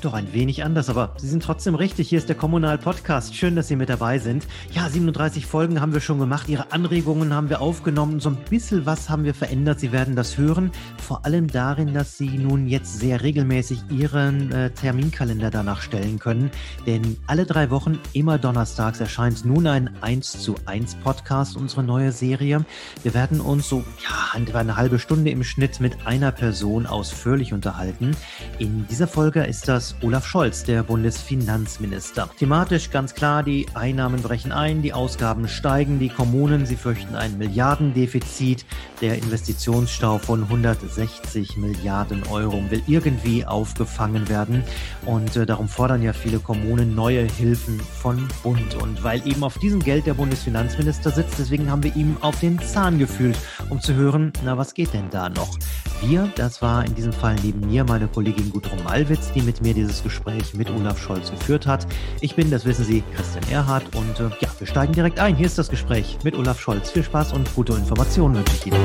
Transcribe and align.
klingt 0.00 0.14
doch 0.14 0.18
ein 0.18 0.32
wenig 0.32 0.64
anders, 0.64 0.88
aber 0.88 1.12
Sie 1.18 1.28
sind 1.28 1.42
trotzdem 1.42 1.74
richtig. 1.74 2.08
Hier 2.08 2.16
ist 2.18 2.30
der 2.30 2.36
Kommunal 2.36 2.78
Podcast. 2.78 3.36
Schön, 3.36 3.54
dass 3.54 3.68
Sie 3.68 3.76
mit 3.76 3.90
dabei 3.90 4.18
sind. 4.18 4.46
Ja, 4.72 4.88
37 4.88 5.44
Folgen 5.44 5.82
haben 5.82 5.92
wir 5.92 6.00
schon 6.00 6.18
gemacht. 6.18 6.48
Ihre 6.48 6.72
Anregungen 6.72 7.34
haben 7.34 7.50
wir 7.50 7.60
aufgenommen. 7.60 8.18
So 8.18 8.30
ein 8.30 8.38
bisschen 8.48 8.86
was 8.86 9.10
haben 9.10 9.24
wir 9.24 9.34
verändert. 9.34 9.78
Sie 9.78 9.92
werden 9.92 10.16
das 10.16 10.38
hören. 10.38 10.72
Vor 11.06 11.26
allem 11.26 11.48
darin, 11.48 11.92
dass 11.92 12.16
Sie 12.16 12.30
nun 12.38 12.66
jetzt 12.66 12.98
sehr 12.98 13.22
regelmäßig 13.22 13.80
Ihren 13.90 14.50
äh, 14.52 14.70
Terminkalender 14.70 15.50
danach 15.50 15.82
stellen 15.82 16.18
können. 16.18 16.50
Denn 16.86 17.18
alle 17.26 17.44
drei 17.44 17.68
Wochen, 17.68 17.98
immer 18.14 18.38
donnerstags, 18.38 19.00
erscheint 19.00 19.44
nun 19.44 19.66
ein 19.66 19.90
1 20.00 20.40
zu 20.40 20.54
1 20.64 20.94
Podcast, 20.94 21.58
unsere 21.58 21.82
neue 21.82 22.12
Serie. 22.12 22.64
Wir 23.02 23.12
werden 23.12 23.38
uns 23.42 23.68
so, 23.68 23.84
ja, 24.02 24.40
eine 24.54 24.76
halbe 24.76 24.98
Stunde 24.98 25.30
im 25.30 25.44
Schnitt 25.44 25.78
mit 25.78 26.06
einer 26.06 26.32
Person 26.32 26.86
ausführlich 26.86 27.52
unterhalten. 27.52 28.16
In 28.58 28.86
dieser 28.88 29.06
Folge 29.06 29.42
ist 29.42 29.68
das 29.68 29.89
Olaf 30.02 30.26
Scholz, 30.26 30.64
der 30.64 30.82
Bundesfinanzminister. 30.82 32.28
Thematisch 32.38 32.90
ganz 32.90 33.14
klar, 33.14 33.42
die 33.42 33.66
Einnahmen 33.74 34.22
brechen 34.22 34.52
ein, 34.52 34.82
die 34.82 34.92
Ausgaben 34.92 35.48
steigen, 35.48 35.98
die 35.98 36.08
Kommunen, 36.08 36.66
sie 36.66 36.76
fürchten 36.76 37.14
ein 37.14 37.38
Milliardendefizit, 37.38 38.64
der 39.00 39.16
Investitionsstau 39.18 40.18
von 40.18 40.42
160 40.44 41.56
Milliarden 41.56 42.22
Euro 42.30 42.62
will 42.70 42.82
irgendwie 42.86 43.44
aufgefangen 43.44 44.28
werden 44.28 44.62
und 45.06 45.36
äh, 45.36 45.46
darum 45.46 45.68
fordern 45.68 46.02
ja 46.02 46.12
viele 46.12 46.38
Kommunen 46.38 46.94
neue 46.94 47.22
Hilfen 47.22 47.80
von 47.80 48.28
Bund 48.42 48.74
und 48.76 49.02
weil 49.02 49.26
eben 49.26 49.44
auf 49.44 49.58
diesem 49.58 49.80
Geld 49.80 50.06
der 50.06 50.14
Bundesfinanzminister 50.14 51.10
sitzt, 51.10 51.38
deswegen 51.38 51.70
haben 51.70 51.82
wir 51.82 51.94
ihm 51.96 52.16
auf 52.20 52.40
den 52.40 52.58
Zahn 52.60 52.98
gefühlt, 52.98 53.36
um 53.68 53.80
zu 53.80 53.94
hören, 53.94 54.32
na 54.44 54.56
was 54.56 54.74
geht 54.74 54.92
denn 54.92 55.10
da 55.10 55.28
noch? 55.28 55.58
Wir, 56.02 56.30
das 56.36 56.62
war 56.62 56.84
in 56.84 56.94
diesem 56.94 57.12
Fall 57.12 57.36
neben 57.42 57.60
mir 57.60 57.84
meine 57.84 58.08
Kollegin 58.08 58.50
Gudrun 58.50 58.82
Malwitz, 58.84 59.32
die 59.32 59.42
mit 59.42 59.60
mir 59.60 59.74
dieses 59.80 60.02
Gespräch 60.02 60.54
mit 60.54 60.70
Olaf 60.70 61.00
Scholz 61.00 61.30
geführt 61.30 61.66
hat. 61.66 61.86
Ich 62.20 62.34
bin, 62.36 62.50
das 62.50 62.64
wissen 62.64 62.84
Sie, 62.84 63.02
Christian 63.14 63.44
Erhardt 63.50 63.94
und 63.96 64.20
äh, 64.20 64.30
ja, 64.40 64.48
wir 64.58 64.66
steigen 64.66 64.92
direkt 64.92 65.18
ein. 65.18 65.34
Hier 65.34 65.46
ist 65.46 65.56
das 65.56 65.70
Gespräch 65.70 66.18
mit 66.22 66.36
Olaf 66.36 66.60
Scholz. 66.60 66.90
Viel 66.90 67.02
Spaß 67.02 67.32
und 67.32 67.52
gute 67.54 67.72
Informationen 67.72 68.36
wünsche 68.36 68.52
ich 68.56 68.66
Ihnen. 68.66 68.78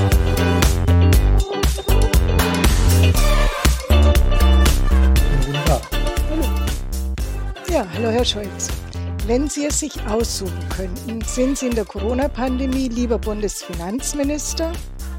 Ja, 7.69 7.85
hallo 7.93 8.09
Herr 8.09 8.23
Scholz. 8.23 8.69
Wenn 9.27 9.49
Sie 9.49 9.65
es 9.65 9.79
sich 9.79 9.93
aussuchen 10.07 10.69
könnten, 10.69 11.21
sind 11.25 11.57
Sie 11.57 11.67
in 11.67 11.75
der 11.75 11.83
Corona-Pandemie 11.83 12.87
lieber 12.87 13.17
Bundesfinanzminister 13.17 14.71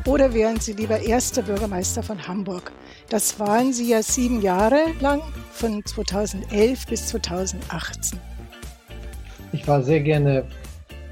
oder 0.07 0.33
wären 0.33 0.59
Sie 0.59 0.73
lieber 0.73 1.01
erster 1.01 1.43
Bürgermeister 1.43 2.03
von 2.03 2.27
Hamburg? 2.27 2.73
Das 3.09 3.39
waren 3.39 3.73
Sie 3.73 3.91
ja 3.91 4.03
sieben 4.03 4.43
Jahre 4.43 4.81
lang, 5.01 5.23
von 5.53 5.85
2011 5.85 6.87
bis 6.87 7.07
2018. 7.09 8.19
Ich 9.53 9.67
war 9.69 9.83
sehr 9.83 10.01
gerne 10.01 10.45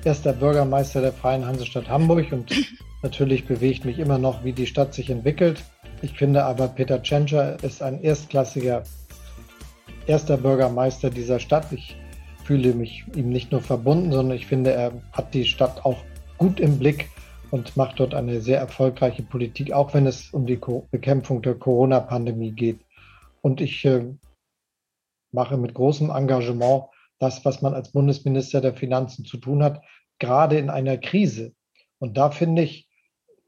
erster 0.04 0.32
Bürgermeister 0.32 1.00
der 1.00 1.12
Freien 1.12 1.46
Hansestadt 1.46 1.88
Hamburg 1.88 2.32
und 2.32 2.50
natürlich 3.02 3.46
bewegt 3.46 3.84
mich 3.84 4.00
immer 4.00 4.18
noch, 4.18 4.42
wie 4.42 4.52
die 4.52 4.66
Stadt 4.66 4.92
sich 4.92 5.08
entwickelt. 5.08 5.62
Ich 6.02 6.18
finde 6.18 6.44
aber, 6.44 6.68
Peter 6.68 7.00
Tschentscher 7.00 7.62
ist 7.62 7.80
ein 7.80 8.02
erstklassiger 8.02 8.82
erster 10.06 10.36
Bürgermeister 10.36 11.10
dieser 11.10 11.38
Stadt. 11.38 11.72
Ich 11.72 11.96
fühle 12.44 12.74
mich 12.74 13.04
ihm 13.14 13.30
nicht 13.30 13.52
nur 13.52 13.62
verbunden, 13.62 14.12
sondern 14.12 14.36
ich 14.36 14.46
finde, 14.46 14.72
er 14.72 14.92
hat 15.12 15.32
die 15.32 15.44
Stadt 15.44 15.84
auch 15.84 15.98
gut 16.38 16.58
im 16.58 16.78
Blick 16.78 17.08
und 17.54 17.76
macht 17.76 18.00
dort 18.00 18.14
eine 18.14 18.40
sehr 18.40 18.58
erfolgreiche 18.58 19.22
Politik, 19.22 19.72
auch 19.72 19.94
wenn 19.94 20.08
es 20.08 20.30
um 20.30 20.44
die 20.44 20.58
Bekämpfung 20.90 21.40
der 21.40 21.54
Corona-Pandemie 21.54 22.50
geht. 22.50 22.80
Und 23.42 23.60
ich 23.60 23.84
äh, 23.84 24.12
mache 25.30 25.56
mit 25.56 25.72
großem 25.72 26.10
Engagement 26.10 26.86
das, 27.20 27.44
was 27.44 27.62
man 27.62 27.72
als 27.72 27.92
Bundesminister 27.92 28.60
der 28.60 28.74
Finanzen 28.74 29.24
zu 29.24 29.36
tun 29.36 29.62
hat, 29.62 29.84
gerade 30.18 30.58
in 30.58 30.68
einer 30.68 30.98
Krise. 30.98 31.54
Und 32.00 32.16
da 32.16 32.32
finde 32.32 32.62
ich, 32.62 32.88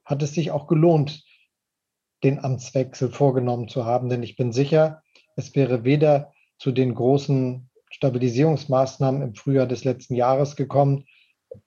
hat 0.05 0.23
es 0.23 0.35
sich 0.35 0.53
auch 0.53 0.69
gelohnt, 0.69 1.25
den 2.23 2.39
Amtswechsel 2.39 3.11
vorgenommen 3.11 3.67
zu 3.67 3.87
haben, 3.87 4.09
denn 4.09 4.23
ich 4.23 4.37
bin 4.37 4.53
sicher, 4.53 5.03
es 5.35 5.57
wäre 5.57 5.83
weder 5.83 6.33
zu 6.61 6.71
den 6.71 6.95
großen 6.95 7.69
Stabilisierungsmaßnahmen 7.91 9.21
im 9.21 9.35
Frühjahr 9.35 9.67
des 9.67 9.83
letzten 9.83 10.15
Jahres 10.15 10.55
gekommen, 10.55 11.07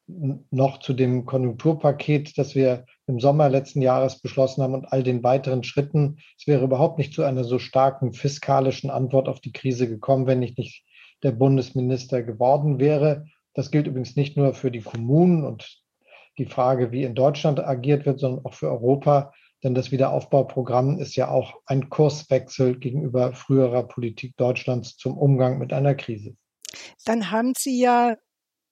noch 0.07 0.79
zu 0.79 0.93
dem 0.93 1.25
Konjunkturpaket, 1.25 2.37
das 2.37 2.55
wir 2.55 2.85
im 3.07 3.19
Sommer 3.19 3.49
letzten 3.49 3.81
Jahres 3.81 4.21
beschlossen 4.21 4.63
haben 4.63 4.73
und 4.73 4.91
all 4.91 5.03
den 5.03 5.23
weiteren 5.23 5.63
Schritten. 5.63 6.17
Es 6.37 6.47
wäre 6.47 6.63
überhaupt 6.63 6.97
nicht 6.97 7.13
zu 7.13 7.23
einer 7.23 7.43
so 7.43 7.59
starken 7.59 8.13
fiskalischen 8.13 8.89
Antwort 8.89 9.27
auf 9.27 9.39
die 9.39 9.51
Krise 9.51 9.87
gekommen, 9.87 10.27
wenn 10.27 10.41
ich 10.41 10.57
nicht 10.57 10.83
der 11.23 11.31
Bundesminister 11.31 12.23
geworden 12.23 12.79
wäre. 12.79 13.25
Das 13.53 13.71
gilt 13.71 13.87
übrigens 13.87 14.15
nicht 14.15 14.37
nur 14.37 14.53
für 14.53 14.71
die 14.71 14.81
Kommunen 14.81 15.43
und 15.43 15.81
die 16.37 16.45
Frage, 16.45 16.91
wie 16.91 17.03
in 17.03 17.15
Deutschland 17.15 17.59
agiert 17.59 18.05
wird, 18.05 18.19
sondern 18.19 18.45
auch 18.45 18.53
für 18.53 18.69
Europa. 18.69 19.33
Denn 19.63 19.75
das 19.75 19.91
Wiederaufbauprogramm 19.91 20.99
ist 20.99 21.15
ja 21.15 21.29
auch 21.29 21.55
ein 21.65 21.89
Kurswechsel 21.89 22.79
gegenüber 22.79 23.33
früherer 23.33 23.83
Politik 23.83 24.37
Deutschlands 24.37 24.95
zum 24.95 25.17
Umgang 25.17 25.59
mit 25.59 25.73
einer 25.73 25.95
Krise. 25.95 26.35
Dann 27.05 27.31
haben 27.31 27.53
Sie 27.57 27.81
ja 27.81 28.15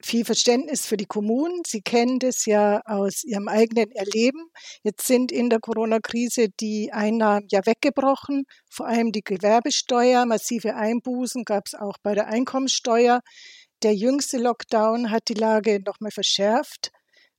viel 0.02 0.26
Verständnis 0.26 0.86
für 0.86 0.98
die 0.98 1.06
Kommunen. 1.06 1.62
Sie 1.66 1.82
kennen 1.82 2.20
das 2.20 2.46
ja 2.46 2.82
aus 2.86 3.24
Ihrem 3.24 3.48
eigenen 3.48 3.92
Erleben. 3.92 4.50
Jetzt 4.84 5.08
sind 5.08 5.32
in 5.32 5.50
der 5.50 5.60
Corona-Krise 5.60 6.50
die 6.60 6.92
Einnahmen 6.92 7.48
ja 7.50 7.66
weggebrochen, 7.66 8.46
vor 8.70 8.88
allem 8.88 9.12
die 9.12 9.24
Gewerbesteuer. 9.24 10.26
Massive 10.26 10.76
Einbußen 10.76 11.44
gab 11.44 11.64
es 11.68 11.74
auch 11.74 11.98
bei 12.04 12.14
der 12.14 12.28
Einkommensteuer. 12.28 13.22
Der 13.84 13.96
jüngste 13.96 14.38
Lockdown 14.38 15.12
hat 15.12 15.24
die 15.30 15.36
Lage 15.36 15.80
nochmal 15.86 16.12
verschärft. 16.12 16.92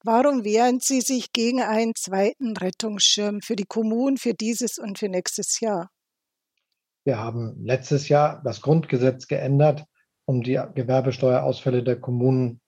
Warum 0.04 0.44
wehren 0.44 0.78
Sie 0.80 1.00
sich 1.00 1.32
gegen 1.32 1.60
einen 1.60 1.94
zweiten 1.96 2.56
Rettungsschirm 2.56 3.40
für 3.40 3.56
die 3.56 3.66
Kommunen 3.66 4.16
für 4.16 4.34
dieses 4.34 4.78
und 4.78 4.98
für 4.98 5.08
nächstes 5.08 5.58
Jahr? 5.60 5.90
Wir 7.04 7.18
haben 7.18 7.56
letztes 7.64 8.08
Jahr 8.08 8.40
das 8.44 8.60
Grundgesetz 8.60 9.26
geändert 9.26 9.84
um 10.28 10.42
die 10.42 10.60
Gewerbesteuerausfälle 10.74 11.82
der 11.82 11.96
Kommunen 11.96 12.60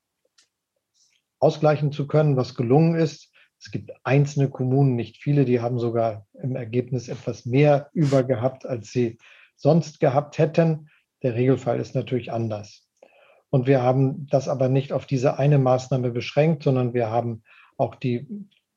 ausgleichen 1.40 1.92
zu 1.92 2.06
können, 2.06 2.38
was 2.38 2.54
gelungen 2.54 2.94
ist. 2.94 3.30
Es 3.60 3.70
gibt 3.70 3.92
einzelne 4.02 4.48
Kommunen, 4.48 4.96
nicht 4.96 5.18
viele, 5.18 5.44
die 5.44 5.60
haben 5.60 5.78
sogar 5.78 6.26
im 6.42 6.56
Ergebnis 6.56 7.08
etwas 7.08 7.44
mehr 7.44 7.90
über 7.92 8.22
gehabt, 8.22 8.64
als 8.64 8.92
sie 8.92 9.18
sonst 9.56 10.00
gehabt 10.00 10.38
hätten. 10.38 10.88
Der 11.22 11.34
Regelfall 11.34 11.78
ist 11.80 11.94
natürlich 11.94 12.32
anders. 12.32 12.88
Und 13.50 13.66
wir 13.66 13.82
haben 13.82 14.26
das 14.30 14.48
aber 14.48 14.70
nicht 14.70 14.94
auf 14.94 15.04
diese 15.04 15.38
eine 15.38 15.58
Maßnahme 15.58 16.12
beschränkt, 16.12 16.62
sondern 16.62 16.94
wir 16.94 17.10
haben 17.10 17.42
auch 17.76 17.94
die 17.94 18.26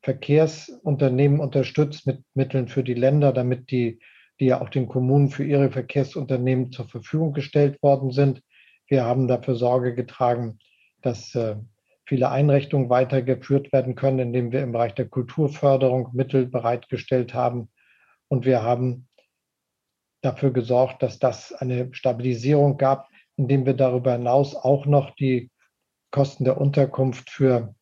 Verkehrsunternehmen 0.02 1.40
unterstützt 1.40 2.06
mit 2.06 2.22
Mitteln 2.34 2.68
für 2.68 2.84
die 2.84 2.92
Länder, 2.92 3.32
damit 3.32 3.70
die, 3.70 3.98
die 4.40 4.46
ja 4.46 4.60
auch 4.60 4.68
den 4.68 4.88
Kommunen 4.88 5.30
für 5.30 5.44
ihre 5.44 5.70
Verkehrsunternehmen 5.70 6.70
zur 6.70 6.86
Verfügung 6.86 7.32
gestellt 7.32 7.82
worden 7.82 8.10
sind, 8.10 8.42
wir 8.88 9.04
haben 9.04 9.28
dafür 9.28 9.54
Sorge 9.54 9.94
getragen, 9.94 10.58
dass 11.02 11.34
äh, 11.34 11.56
viele 12.06 12.30
Einrichtungen 12.30 12.90
weitergeführt 12.90 13.72
werden 13.72 13.94
können, 13.94 14.18
indem 14.18 14.52
wir 14.52 14.62
im 14.62 14.72
Bereich 14.72 14.94
der 14.94 15.08
Kulturförderung 15.08 16.10
Mittel 16.12 16.46
bereitgestellt 16.46 17.34
haben. 17.34 17.70
Und 18.28 18.44
wir 18.44 18.62
haben 18.62 19.08
dafür 20.20 20.52
gesorgt, 20.52 21.02
dass 21.02 21.18
das 21.18 21.52
eine 21.52 21.92
Stabilisierung 21.94 22.76
gab, 22.76 23.08
indem 23.36 23.66
wir 23.66 23.74
darüber 23.74 24.12
hinaus 24.12 24.54
auch 24.54 24.86
noch 24.86 25.14
die 25.16 25.50
Kosten 26.10 26.44
der 26.44 26.60
Unterkunft 26.60 27.30
für 27.30 27.74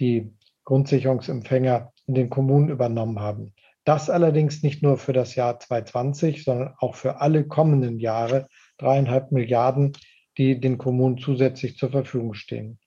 die 0.00 0.32
Grundsicherungsempfänger 0.64 1.92
in 2.06 2.14
den 2.14 2.30
Kommunen 2.30 2.68
übernommen 2.68 3.20
haben. 3.20 3.54
Das 3.84 4.10
allerdings 4.10 4.62
nicht 4.62 4.82
nur 4.82 4.98
für 4.98 5.12
das 5.12 5.34
Jahr 5.34 5.58
2020, 5.58 6.44
sondern 6.44 6.74
auch 6.78 6.94
für 6.94 7.20
alle 7.20 7.46
kommenden 7.46 7.98
Jahre, 7.98 8.48
dreieinhalb 8.76 9.32
Milliarden, 9.32 9.92
die 10.38 10.60
den 10.60 10.78
Kommunen 10.78 11.18
zusätzlich 11.18 11.76
zur 11.76 11.90
Verfügung 11.90 12.34
stehen. 12.34 12.78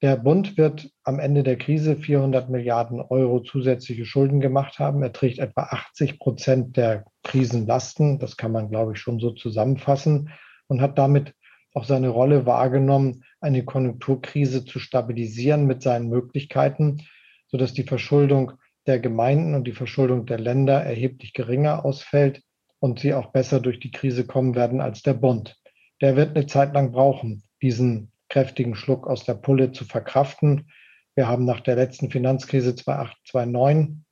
Der 0.00 0.16
Bund 0.16 0.56
wird 0.56 0.90
am 1.02 1.18
Ende 1.18 1.42
der 1.42 1.58
Krise 1.58 1.96
400 1.96 2.50
Milliarden 2.50 3.00
Euro 3.00 3.40
zusätzliche 3.40 4.04
Schulden 4.04 4.40
gemacht 4.40 4.78
haben. 4.78 5.02
Er 5.02 5.12
trägt 5.12 5.40
etwa 5.40 5.62
80 5.62 6.20
Prozent 6.20 6.76
der 6.76 7.04
Krisenlasten. 7.24 8.20
Das 8.20 8.36
kann 8.36 8.52
man, 8.52 8.70
glaube 8.70 8.92
ich, 8.92 9.00
schon 9.00 9.18
so 9.18 9.32
zusammenfassen 9.32 10.30
und 10.68 10.80
hat 10.80 10.98
damit 10.98 11.34
auch 11.74 11.84
seine 11.84 12.10
Rolle 12.10 12.46
wahrgenommen, 12.46 13.24
eine 13.40 13.64
Konjunkturkrise 13.64 14.64
zu 14.64 14.78
stabilisieren 14.78 15.66
mit 15.66 15.82
seinen 15.82 16.08
Möglichkeiten, 16.08 17.02
sodass 17.48 17.72
die 17.72 17.82
Verschuldung 17.82 18.52
der 18.86 19.00
Gemeinden 19.00 19.54
und 19.54 19.64
die 19.64 19.72
Verschuldung 19.72 20.26
der 20.26 20.38
Länder 20.38 20.80
erheblich 20.82 21.32
geringer 21.32 21.84
ausfällt 21.84 22.42
und 22.78 23.00
sie 23.00 23.14
auch 23.14 23.32
besser 23.32 23.60
durch 23.60 23.80
die 23.80 23.90
Krise 23.90 24.26
kommen 24.26 24.54
werden 24.54 24.80
als 24.80 25.02
der 25.02 25.14
Bund 25.14 25.58
der 26.00 26.16
wird 26.16 26.36
eine 26.36 26.46
Zeit 26.46 26.74
lang 26.74 26.92
brauchen, 26.92 27.42
diesen 27.62 28.12
kräftigen 28.28 28.74
Schluck 28.74 29.06
aus 29.06 29.24
der 29.24 29.34
Pulle 29.34 29.72
zu 29.72 29.84
verkraften. 29.84 30.70
Wir 31.14 31.28
haben 31.28 31.44
nach 31.44 31.60
der 31.60 31.76
letzten 31.76 32.10
Finanzkrise 32.10 32.74
2008, 32.74 33.16
2009 33.26 34.04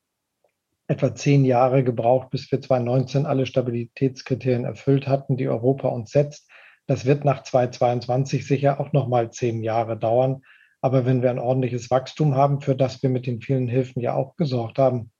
etwa 0.88 1.14
zehn 1.14 1.44
Jahre 1.44 1.82
gebraucht, 1.84 2.30
bis 2.30 2.50
wir 2.50 2.60
2019 2.60 3.26
alle 3.26 3.46
Stabilitätskriterien 3.46 4.64
erfüllt 4.64 5.08
hatten, 5.08 5.36
die 5.36 5.48
Europa 5.48 5.88
uns 5.88 6.10
setzt. 6.10 6.48
Das 6.86 7.04
wird 7.04 7.24
nach 7.24 7.42
2022 7.42 8.46
sicher 8.46 8.78
auch 8.80 8.92
noch 8.92 9.08
mal 9.08 9.30
zehn 9.30 9.62
Jahre 9.62 9.98
dauern. 9.98 10.42
Aber 10.80 11.04
wenn 11.04 11.22
wir 11.22 11.30
ein 11.30 11.40
ordentliches 11.40 11.90
Wachstum 11.90 12.36
haben, 12.36 12.60
für 12.60 12.76
das 12.76 13.02
wir 13.02 13.10
mit 13.10 13.26
den 13.26 13.40
vielen 13.40 13.66
Hilfen 13.66 14.00
ja 14.00 14.14
auch 14.14 14.36
gesorgt 14.36 14.78
haben, 14.78 15.10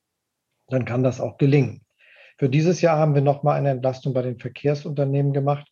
dann 0.69 0.85
kann 0.85 1.03
das 1.03 1.21
auch 1.21 1.39
gelingen. 1.39 1.83
Für 2.39 2.49
dieses 2.49 2.81
Jahr 2.81 2.99
haben 2.99 3.15
wir 3.15 3.23
noch 3.23 3.43
mal 3.43 3.55
eine 3.55 3.71
Entlastung 3.71 4.13
bei 4.13 4.23
den 4.23 4.39
Verkehrsunternehmen 4.39 5.33
gemacht 5.33 5.67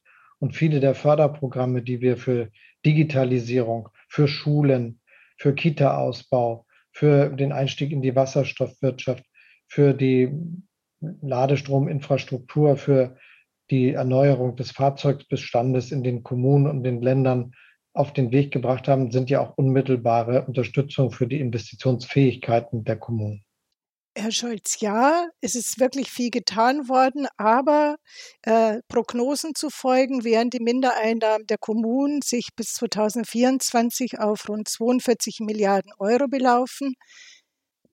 und 0.44 0.54
viele 0.54 0.78
der 0.78 0.94
Förderprogramme, 0.94 1.80
die 1.80 2.02
wir 2.02 2.18
für 2.18 2.50
Digitalisierung, 2.84 3.88
für 4.10 4.28
Schulen, 4.28 5.00
für 5.38 5.54
Kita-Ausbau, 5.54 6.66
für 6.92 7.30
den 7.30 7.50
Einstieg 7.50 7.92
in 7.92 8.02
die 8.02 8.14
Wasserstoffwirtschaft, 8.14 9.24
für 9.68 9.94
die 9.94 10.30
Ladestrominfrastruktur, 11.00 12.76
für 12.76 13.16
die 13.70 13.92
Erneuerung 13.92 14.54
des 14.54 14.70
Fahrzeugbestandes 14.70 15.90
in 15.90 16.02
den 16.02 16.22
Kommunen 16.22 16.66
und 16.66 16.82
den 16.82 17.00
Ländern 17.00 17.52
auf 17.94 18.12
den 18.12 18.30
Weg 18.30 18.52
gebracht 18.52 18.86
haben, 18.86 19.10
sind 19.10 19.30
ja 19.30 19.40
auch 19.40 19.56
unmittelbare 19.56 20.44
Unterstützung 20.44 21.10
für 21.10 21.26
die 21.26 21.40
Investitionsfähigkeiten 21.40 22.84
der 22.84 22.96
Kommunen. 22.96 23.46
Herr 24.16 24.30
Scholz, 24.30 24.78
ja, 24.78 25.26
es 25.40 25.56
ist 25.56 25.80
wirklich 25.80 26.08
viel 26.08 26.30
getan 26.30 26.88
worden, 26.88 27.26
aber 27.36 27.96
äh, 28.42 28.78
Prognosen 28.86 29.56
zu 29.56 29.70
folgen, 29.70 30.22
während 30.22 30.54
die 30.54 30.62
Mindereinnahmen 30.62 31.48
der 31.48 31.58
Kommunen 31.58 32.22
sich 32.22 32.50
bis 32.54 32.74
2024 32.74 34.20
auf 34.20 34.48
rund 34.48 34.68
42 34.68 35.40
Milliarden 35.40 35.90
Euro 35.98 36.28
belaufen. 36.28 36.94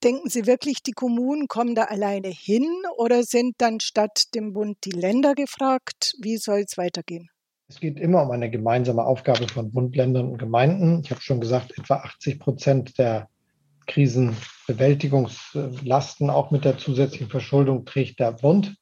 Denken 0.03 0.29
Sie 0.29 0.45
wirklich, 0.45 0.83
die 0.83 0.91
Kommunen 0.91 1.47
kommen 1.47 1.73
da 1.73 1.85
alleine 1.85 2.27
hin 2.27 2.67
oder 2.97 3.23
sind 3.23 3.55
dann 3.57 3.79
statt 3.79 4.25
dem 4.35 4.53
Bund 4.53 4.77
die 4.85 4.91
Länder 4.91 5.33
gefragt? 5.33 6.13
Wie 6.21 6.37
soll 6.37 6.59
es 6.59 6.77
weitergehen? 6.77 7.29
Es 7.67 7.79
geht 7.79 7.99
immer 7.99 8.21
um 8.21 8.31
eine 8.31 8.51
gemeinsame 8.51 9.03
Aufgabe 9.03 9.47
von 9.47 9.71
Bund, 9.71 9.95
Ländern 9.95 10.29
und 10.29 10.37
Gemeinden. 10.37 11.01
Ich 11.03 11.09
habe 11.09 11.21
schon 11.21 11.39
gesagt, 11.39 11.75
etwa 11.79 11.95
80 11.95 12.39
Prozent 12.39 12.99
der 12.99 13.30
Krisenbewältigungslasten, 13.91 16.29
auch 16.29 16.51
mit 16.51 16.63
der 16.63 16.77
zusätzlichen 16.77 17.29
Verschuldung, 17.29 17.83
trägt 17.85 18.19
der 18.19 18.31
Bund. 18.31 18.75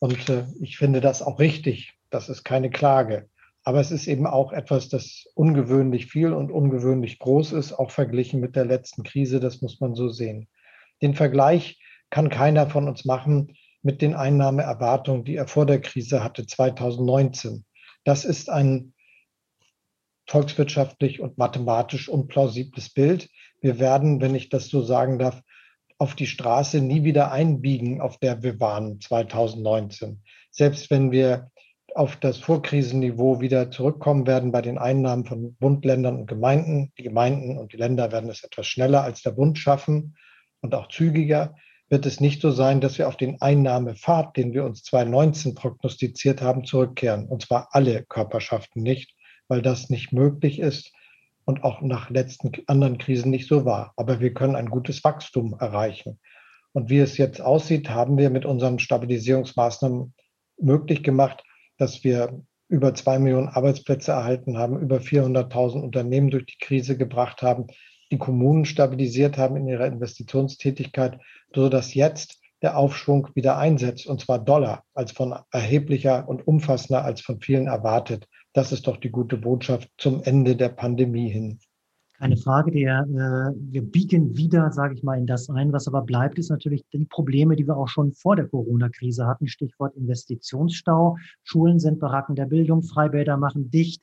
Und 0.00 0.28
äh, 0.28 0.46
ich 0.60 0.76
finde 0.76 1.00
das 1.00 1.22
auch 1.22 1.38
richtig. 1.38 1.94
Das 2.10 2.28
ist 2.28 2.42
keine 2.44 2.70
Klage. 2.70 3.28
Aber 3.62 3.78
es 3.80 3.92
ist 3.92 4.08
eben 4.08 4.26
auch 4.26 4.52
etwas, 4.52 4.88
das 4.88 5.26
ungewöhnlich 5.34 6.06
viel 6.06 6.32
und 6.32 6.50
ungewöhnlich 6.50 7.20
groß 7.20 7.52
ist, 7.52 7.72
auch 7.72 7.92
verglichen 7.92 8.40
mit 8.40 8.56
der 8.56 8.64
letzten 8.64 9.04
Krise. 9.04 9.38
Das 9.38 9.62
muss 9.62 9.78
man 9.80 9.94
so 9.94 10.08
sehen. 10.08 10.48
Den 11.00 11.14
Vergleich 11.14 11.80
kann 12.10 12.28
keiner 12.28 12.68
von 12.68 12.88
uns 12.88 13.04
machen 13.04 13.56
mit 13.82 14.02
den 14.02 14.14
Einnahmeerwartungen, 14.14 15.24
die 15.24 15.36
er 15.36 15.46
vor 15.46 15.66
der 15.66 15.80
Krise 15.80 16.24
hatte, 16.24 16.44
2019. 16.46 17.64
Das 18.04 18.24
ist 18.24 18.50
ein 18.50 18.94
volkswirtschaftlich 20.26 21.20
und 21.20 21.38
mathematisch 21.38 22.08
unplausibles 22.08 22.90
Bild. 22.90 23.28
Wir 23.60 23.78
werden, 23.78 24.20
wenn 24.20 24.34
ich 24.34 24.48
das 24.48 24.68
so 24.68 24.82
sagen 24.82 25.18
darf, 25.18 25.42
auf 25.98 26.14
die 26.14 26.26
Straße 26.26 26.80
nie 26.80 27.04
wieder 27.04 27.30
einbiegen, 27.30 28.00
auf 28.00 28.18
der 28.18 28.42
wir 28.42 28.58
waren 28.58 29.00
2019. 29.00 30.22
Selbst 30.50 30.90
wenn 30.90 31.12
wir 31.12 31.50
auf 31.94 32.16
das 32.16 32.38
Vorkrisenniveau 32.38 33.40
wieder 33.40 33.70
zurückkommen 33.70 34.26
werden 34.26 34.52
bei 34.52 34.62
den 34.62 34.78
Einnahmen 34.78 35.24
von 35.24 35.54
Bund, 35.56 35.84
Ländern 35.84 36.16
und 36.16 36.26
Gemeinden. 36.26 36.92
Die 36.96 37.02
Gemeinden 37.02 37.58
und 37.58 37.72
die 37.72 37.76
Länder 37.76 38.12
werden 38.12 38.30
es 38.30 38.44
etwas 38.44 38.66
schneller 38.66 39.02
als 39.02 39.22
der 39.22 39.32
Bund 39.32 39.58
schaffen 39.58 40.16
und 40.60 40.74
auch 40.74 40.88
zügiger. 40.88 41.54
Wird 41.88 42.06
es 42.06 42.20
nicht 42.20 42.40
so 42.40 42.52
sein, 42.52 42.80
dass 42.80 42.96
wir 42.98 43.08
auf 43.08 43.16
den 43.16 43.42
Einnahmepfad, 43.42 44.36
den 44.36 44.52
wir 44.52 44.64
uns 44.64 44.84
2019 44.84 45.54
prognostiziert 45.54 46.40
haben, 46.40 46.64
zurückkehren. 46.64 47.26
Und 47.26 47.42
zwar 47.42 47.68
alle 47.72 48.04
Körperschaften 48.04 48.82
nicht, 48.82 49.14
weil 49.48 49.60
das 49.60 49.90
nicht 49.90 50.12
möglich 50.12 50.60
ist 50.60 50.92
und 51.44 51.64
auch 51.64 51.80
nach 51.82 52.10
letzten 52.10 52.52
anderen 52.66 52.98
Krisen 52.98 53.30
nicht 53.30 53.48
so 53.48 53.64
war. 53.64 53.92
Aber 53.96 54.20
wir 54.20 54.32
können 54.34 54.56
ein 54.56 54.70
gutes 54.70 55.02
Wachstum 55.04 55.56
erreichen. 55.58 56.18
Und 56.72 56.90
wie 56.90 56.98
es 56.98 57.18
jetzt 57.18 57.40
aussieht, 57.40 57.90
haben 57.90 58.16
wir 58.16 58.30
mit 58.30 58.44
unseren 58.44 58.78
Stabilisierungsmaßnahmen 58.78 60.14
möglich 60.58 61.02
gemacht, 61.02 61.42
dass 61.78 62.04
wir 62.04 62.42
über 62.68 62.94
zwei 62.94 63.18
Millionen 63.18 63.48
Arbeitsplätze 63.48 64.12
erhalten 64.12 64.56
haben, 64.56 64.78
über 64.78 64.98
400.000 64.98 65.80
Unternehmen 65.80 66.30
durch 66.30 66.46
die 66.46 66.58
Krise 66.60 66.96
gebracht 66.96 67.42
haben, 67.42 67.66
die 68.12 68.18
Kommunen 68.18 68.64
stabilisiert 68.64 69.38
haben 69.38 69.56
in 69.56 69.66
ihrer 69.66 69.86
Investitionstätigkeit, 69.86 71.18
sodass 71.54 71.94
jetzt 71.94 72.40
der 72.62 72.76
Aufschwung 72.76 73.28
wieder 73.34 73.56
einsetzt, 73.58 74.06
und 74.06 74.20
zwar 74.20 74.38
Dollar, 74.38 74.84
als 74.94 75.12
von 75.12 75.34
erheblicher 75.50 76.28
und 76.28 76.46
umfassender 76.46 77.04
als 77.04 77.20
von 77.20 77.40
vielen 77.40 77.66
erwartet. 77.66 78.26
Das 78.52 78.72
ist 78.72 78.86
doch 78.86 78.96
die 78.96 79.10
gute 79.10 79.36
Botschaft 79.36 79.90
zum 79.98 80.22
Ende 80.22 80.56
der 80.56 80.70
Pandemie 80.70 81.28
hin. 81.30 81.58
Keine 82.18 82.36
Frage, 82.36 82.70
der, 82.70 83.00
äh, 83.08 83.54
wir 83.72 83.82
biegen 83.82 84.36
wieder, 84.36 84.70
sage 84.72 84.92
ich 84.94 85.02
mal, 85.02 85.16
in 85.16 85.26
das 85.26 85.48
ein. 85.48 85.72
Was 85.72 85.88
aber 85.88 86.02
bleibt, 86.02 86.38
ist 86.38 86.50
natürlich 86.50 86.84
die 86.92 87.06
Probleme, 87.06 87.56
die 87.56 87.66
wir 87.66 87.78
auch 87.78 87.88
schon 87.88 88.12
vor 88.12 88.36
der 88.36 88.46
Corona-Krise 88.46 89.26
hatten. 89.26 89.48
Stichwort 89.48 89.96
Investitionsstau. 89.96 91.16
Schulen 91.44 91.78
sind 91.78 91.98
Baracken 91.98 92.34
der 92.34 92.44
Bildung, 92.44 92.82
Freibäder 92.82 93.38
machen 93.38 93.70
dicht. 93.70 94.02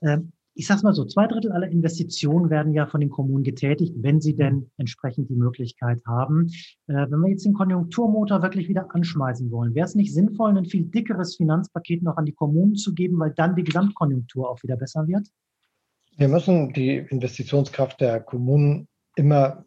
Ähm, 0.00 0.32
ich 0.54 0.66
sage 0.66 0.82
mal 0.82 0.92
so, 0.92 1.04
zwei 1.04 1.26
Drittel 1.26 1.52
aller 1.52 1.68
Investitionen 1.68 2.50
werden 2.50 2.74
ja 2.74 2.86
von 2.86 3.00
den 3.00 3.10
Kommunen 3.10 3.42
getätigt, 3.42 3.94
wenn 3.96 4.20
sie 4.20 4.36
denn 4.36 4.70
entsprechend 4.76 5.30
die 5.30 5.34
Möglichkeit 5.34 6.00
haben. 6.06 6.48
Äh, 6.88 7.06
wenn 7.10 7.20
wir 7.20 7.30
jetzt 7.30 7.46
den 7.46 7.54
Konjunkturmotor 7.54 8.42
wirklich 8.42 8.68
wieder 8.68 8.94
anschmeißen 8.94 9.50
wollen, 9.50 9.74
wäre 9.74 9.86
es 9.86 9.94
nicht 9.94 10.12
sinnvoll, 10.12 10.56
ein 10.56 10.66
viel 10.66 10.84
dickeres 10.84 11.36
Finanzpaket 11.36 12.02
noch 12.02 12.16
an 12.16 12.26
die 12.26 12.32
Kommunen 12.32 12.74
zu 12.74 12.94
geben, 12.94 13.18
weil 13.18 13.32
dann 13.34 13.56
die 13.56 13.64
Gesamtkonjunktur 13.64 14.50
auch 14.50 14.62
wieder 14.62 14.76
besser 14.76 15.06
wird? 15.08 15.26
Wir 16.18 16.28
müssen 16.28 16.74
die 16.74 16.96
Investitionskraft 16.96 18.00
der 18.00 18.20
Kommunen 18.20 18.88
immer 19.16 19.64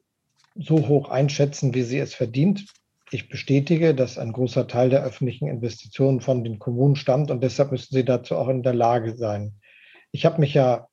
so 0.56 0.88
hoch 0.88 1.10
einschätzen, 1.10 1.74
wie 1.74 1.82
sie 1.82 1.98
es 1.98 2.14
verdient. 2.14 2.66
Ich 3.12 3.30
bestätige, 3.30 3.96
dass 3.96 4.18
ein 4.18 4.34
großer 4.34 4.68
Teil 4.68 4.90
der 4.90 5.04
öffentlichen 5.04 5.48
Investitionen 5.48 6.22
von 6.22 6.44
den 6.44 6.60
Kommunen 6.60 6.96
stammt 6.96 7.32
und 7.32 7.44
deshalb 7.44 7.72
müssen 7.72 7.94
sie 7.94 8.06
dazu 8.06 8.36
auch 8.36 8.50
in 8.50 8.64
der 8.64 8.74
Lage 8.74 9.16
sein. 9.16 9.56
Ich 10.16 10.26
habe 10.26 10.40
mich 10.40 10.54
ja 10.54 10.88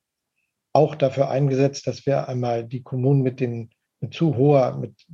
auch 0.72 0.96
dafür 0.96 1.30
eingesetzt, 1.30 1.86
dass 1.86 2.06
wir 2.06 2.28
einmal 2.28 2.64
die 2.64 2.82
Kommunen 2.82 3.22
mit 3.22 3.38
den 3.38 3.70
mit 4.00 4.14
zu 4.14 4.36
hoher, 4.36 4.76
mit 4.76 5.06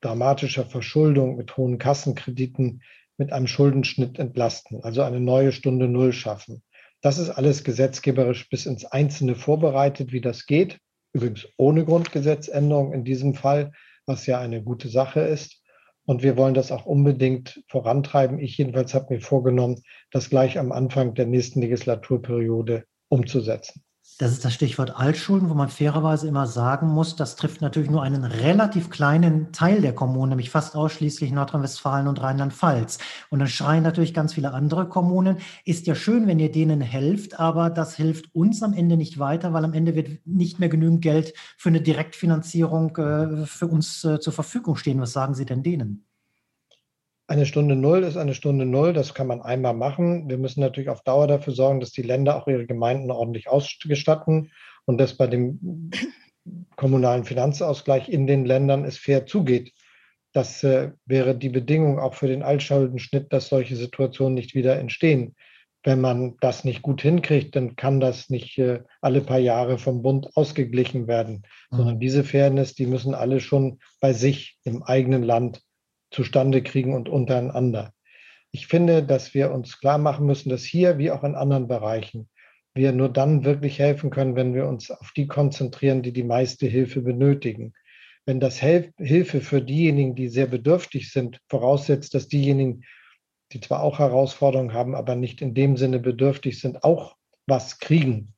dramatischer 0.00 0.64
Verschuldung, 0.64 1.34
mit 1.34 1.56
hohen 1.56 1.78
Kassenkrediten, 1.78 2.82
mit 3.16 3.32
einem 3.32 3.48
Schuldenschnitt 3.48 4.20
entlasten, 4.20 4.84
also 4.84 5.02
eine 5.02 5.18
neue 5.18 5.50
Stunde 5.50 5.88
Null 5.88 6.12
schaffen. 6.12 6.62
Das 7.00 7.18
ist 7.18 7.30
alles 7.30 7.64
gesetzgeberisch 7.64 8.48
bis 8.48 8.64
ins 8.66 8.84
Einzelne 8.84 9.34
vorbereitet, 9.34 10.12
wie 10.12 10.20
das 10.20 10.46
geht. 10.46 10.78
Übrigens 11.12 11.48
ohne 11.56 11.84
Grundgesetzänderung 11.84 12.92
in 12.92 13.02
diesem 13.02 13.34
Fall, 13.34 13.72
was 14.06 14.24
ja 14.26 14.38
eine 14.38 14.62
gute 14.62 14.88
Sache 14.88 15.18
ist. 15.18 15.64
Und 16.04 16.22
wir 16.22 16.36
wollen 16.36 16.54
das 16.54 16.70
auch 16.70 16.86
unbedingt 16.86 17.60
vorantreiben. 17.66 18.38
Ich 18.38 18.56
jedenfalls 18.56 18.94
habe 18.94 19.14
mir 19.14 19.20
vorgenommen, 19.20 19.82
das 20.12 20.30
gleich 20.30 20.60
am 20.60 20.70
Anfang 20.70 21.14
der 21.14 21.26
nächsten 21.26 21.60
Legislaturperiode 21.60 22.84
umzusetzen. 23.12 23.82
Das 24.18 24.32
ist 24.32 24.44
das 24.44 24.54
Stichwort 24.54 24.96
Altschulden, 24.96 25.50
wo 25.50 25.54
man 25.54 25.68
fairerweise 25.68 26.28
immer 26.28 26.46
sagen 26.46 26.86
muss, 26.86 27.16
das 27.16 27.36
trifft 27.36 27.60
natürlich 27.60 27.90
nur 27.90 28.02
einen 28.02 28.24
relativ 28.24 28.88
kleinen 28.88 29.52
Teil 29.52 29.80
der 29.80 29.94
Kommunen, 29.94 30.30
nämlich 30.30 30.50
fast 30.50 30.76
ausschließlich 30.76 31.32
Nordrhein-Westfalen 31.32 32.06
und 32.08 32.22
Rheinland-Pfalz. 32.22 32.98
Und 33.30 33.40
dann 33.40 33.48
schreien 33.48 33.82
natürlich 33.82 34.14
ganz 34.14 34.34
viele 34.34 34.54
andere 34.54 34.88
Kommunen, 34.88 35.38
ist 35.64 35.86
ja 35.86 35.94
schön, 35.94 36.26
wenn 36.26 36.38
ihr 36.38 36.52
denen 36.52 36.80
helft, 36.80 37.38
aber 37.40 37.68
das 37.68 37.96
hilft 37.96 38.34
uns 38.34 38.62
am 38.62 38.74
Ende 38.74 38.96
nicht 38.96 39.18
weiter, 39.18 39.52
weil 39.52 39.64
am 39.64 39.74
Ende 39.74 39.94
wird 39.94 40.26
nicht 40.26 40.58
mehr 40.58 40.68
genügend 40.68 41.02
Geld 41.02 41.34
für 41.56 41.70
eine 41.70 41.80
Direktfinanzierung 41.80 42.96
äh, 42.96 43.46
für 43.46 43.66
uns 43.66 44.04
äh, 44.04 44.20
zur 44.20 44.32
Verfügung 44.32 44.76
stehen. 44.76 45.00
Was 45.00 45.12
sagen 45.12 45.34
Sie 45.34 45.46
denn 45.46 45.62
denen? 45.62 46.06
Eine 47.32 47.46
Stunde 47.46 47.76
Null 47.76 48.02
ist 48.02 48.18
eine 48.18 48.34
Stunde 48.34 48.66
Null, 48.66 48.92
das 48.92 49.14
kann 49.14 49.26
man 49.26 49.40
einmal 49.40 49.72
machen. 49.72 50.28
Wir 50.28 50.36
müssen 50.36 50.60
natürlich 50.60 50.90
auf 50.90 51.00
Dauer 51.00 51.26
dafür 51.26 51.54
sorgen, 51.54 51.80
dass 51.80 51.90
die 51.90 52.02
Länder 52.02 52.36
auch 52.36 52.46
ihre 52.46 52.66
Gemeinden 52.66 53.10
ordentlich 53.10 53.48
ausgestatten 53.48 54.52
und 54.84 54.98
dass 54.98 55.16
bei 55.16 55.28
dem 55.28 55.90
kommunalen 56.76 57.24
Finanzausgleich 57.24 58.10
in 58.10 58.26
den 58.26 58.44
Ländern 58.44 58.84
es 58.84 58.98
fair 58.98 59.24
zugeht. 59.24 59.72
Das 60.34 60.62
äh, 60.62 60.90
wäre 61.06 61.34
die 61.34 61.48
Bedingung 61.48 61.98
auch 61.98 62.12
für 62.12 62.26
den 62.26 62.42
Altschuldenschnitt, 62.42 63.32
dass 63.32 63.48
solche 63.48 63.76
Situationen 63.76 64.34
nicht 64.34 64.54
wieder 64.54 64.78
entstehen. 64.78 65.34
Wenn 65.84 66.02
man 66.02 66.36
das 66.42 66.64
nicht 66.64 66.82
gut 66.82 67.00
hinkriegt, 67.00 67.56
dann 67.56 67.76
kann 67.76 67.98
das 67.98 68.28
nicht 68.28 68.58
äh, 68.58 68.80
alle 69.00 69.22
paar 69.22 69.38
Jahre 69.38 69.78
vom 69.78 70.02
Bund 70.02 70.28
ausgeglichen 70.34 71.06
werden, 71.06 71.44
mhm. 71.70 71.76
sondern 71.78 71.98
diese 71.98 72.24
Fairness, 72.24 72.74
die 72.74 72.86
müssen 72.86 73.14
alle 73.14 73.40
schon 73.40 73.78
bei 74.00 74.12
sich 74.12 74.58
im 74.64 74.82
eigenen 74.82 75.22
Land 75.22 75.62
zustande 76.12 76.62
kriegen 76.62 76.94
und 76.94 77.08
untereinander. 77.08 77.92
Ich 78.52 78.66
finde, 78.66 79.02
dass 79.02 79.34
wir 79.34 79.50
uns 79.50 79.80
klar 79.80 79.98
machen 79.98 80.26
müssen, 80.26 80.50
dass 80.50 80.62
hier 80.62 80.98
wie 80.98 81.10
auch 81.10 81.24
in 81.24 81.34
anderen 81.34 81.66
Bereichen 81.68 82.28
wir 82.74 82.92
nur 82.92 83.08
dann 83.10 83.44
wirklich 83.44 83.78
helfen 83.78 84.10
können, 84.10 84.36
wenn 84.36 84.54
wir 84.54 84.66
uns 84.66 84.90
auf 84.90 85.12
die 85.16 85.26
konzentrieren, 85.26 86.02
die 86.02 86.12
die 86.12 86.24
meiste 86.24 86.66
Hilfe 86.66 87.02
benötigen. 87.02 87.74
wenn 88.24 88.38
das 88.38 88.60
Hilfe 88.60 89.40
für 89.40 89.60
diejenigen, 89.60 90.14
die 90.14 90.28
sehr 90.28 90.46
bedürftig 90.46 91.10
sind, 91.10 91.40
voraussetzt, 91.48 92.14
dass 92.14 92.28
diejenigen, 92.28 92.84
die 93.52 93.60
zwar 93.60 93.82
auch 93.82 93.98
Herausforderungen 93.98 94.74
haben, 94.74 94.94
aber 94.94 95.16
nicht 95.16 95.42
in 95.42 95.54
dem 95.54 95.76
Sinne 95.76 95.98
bedürftig 95.98 96.60
sind, 96.60 96.84
auch 96.84 97.16
was 97.46 97.80
kriegen, 97.80 98.34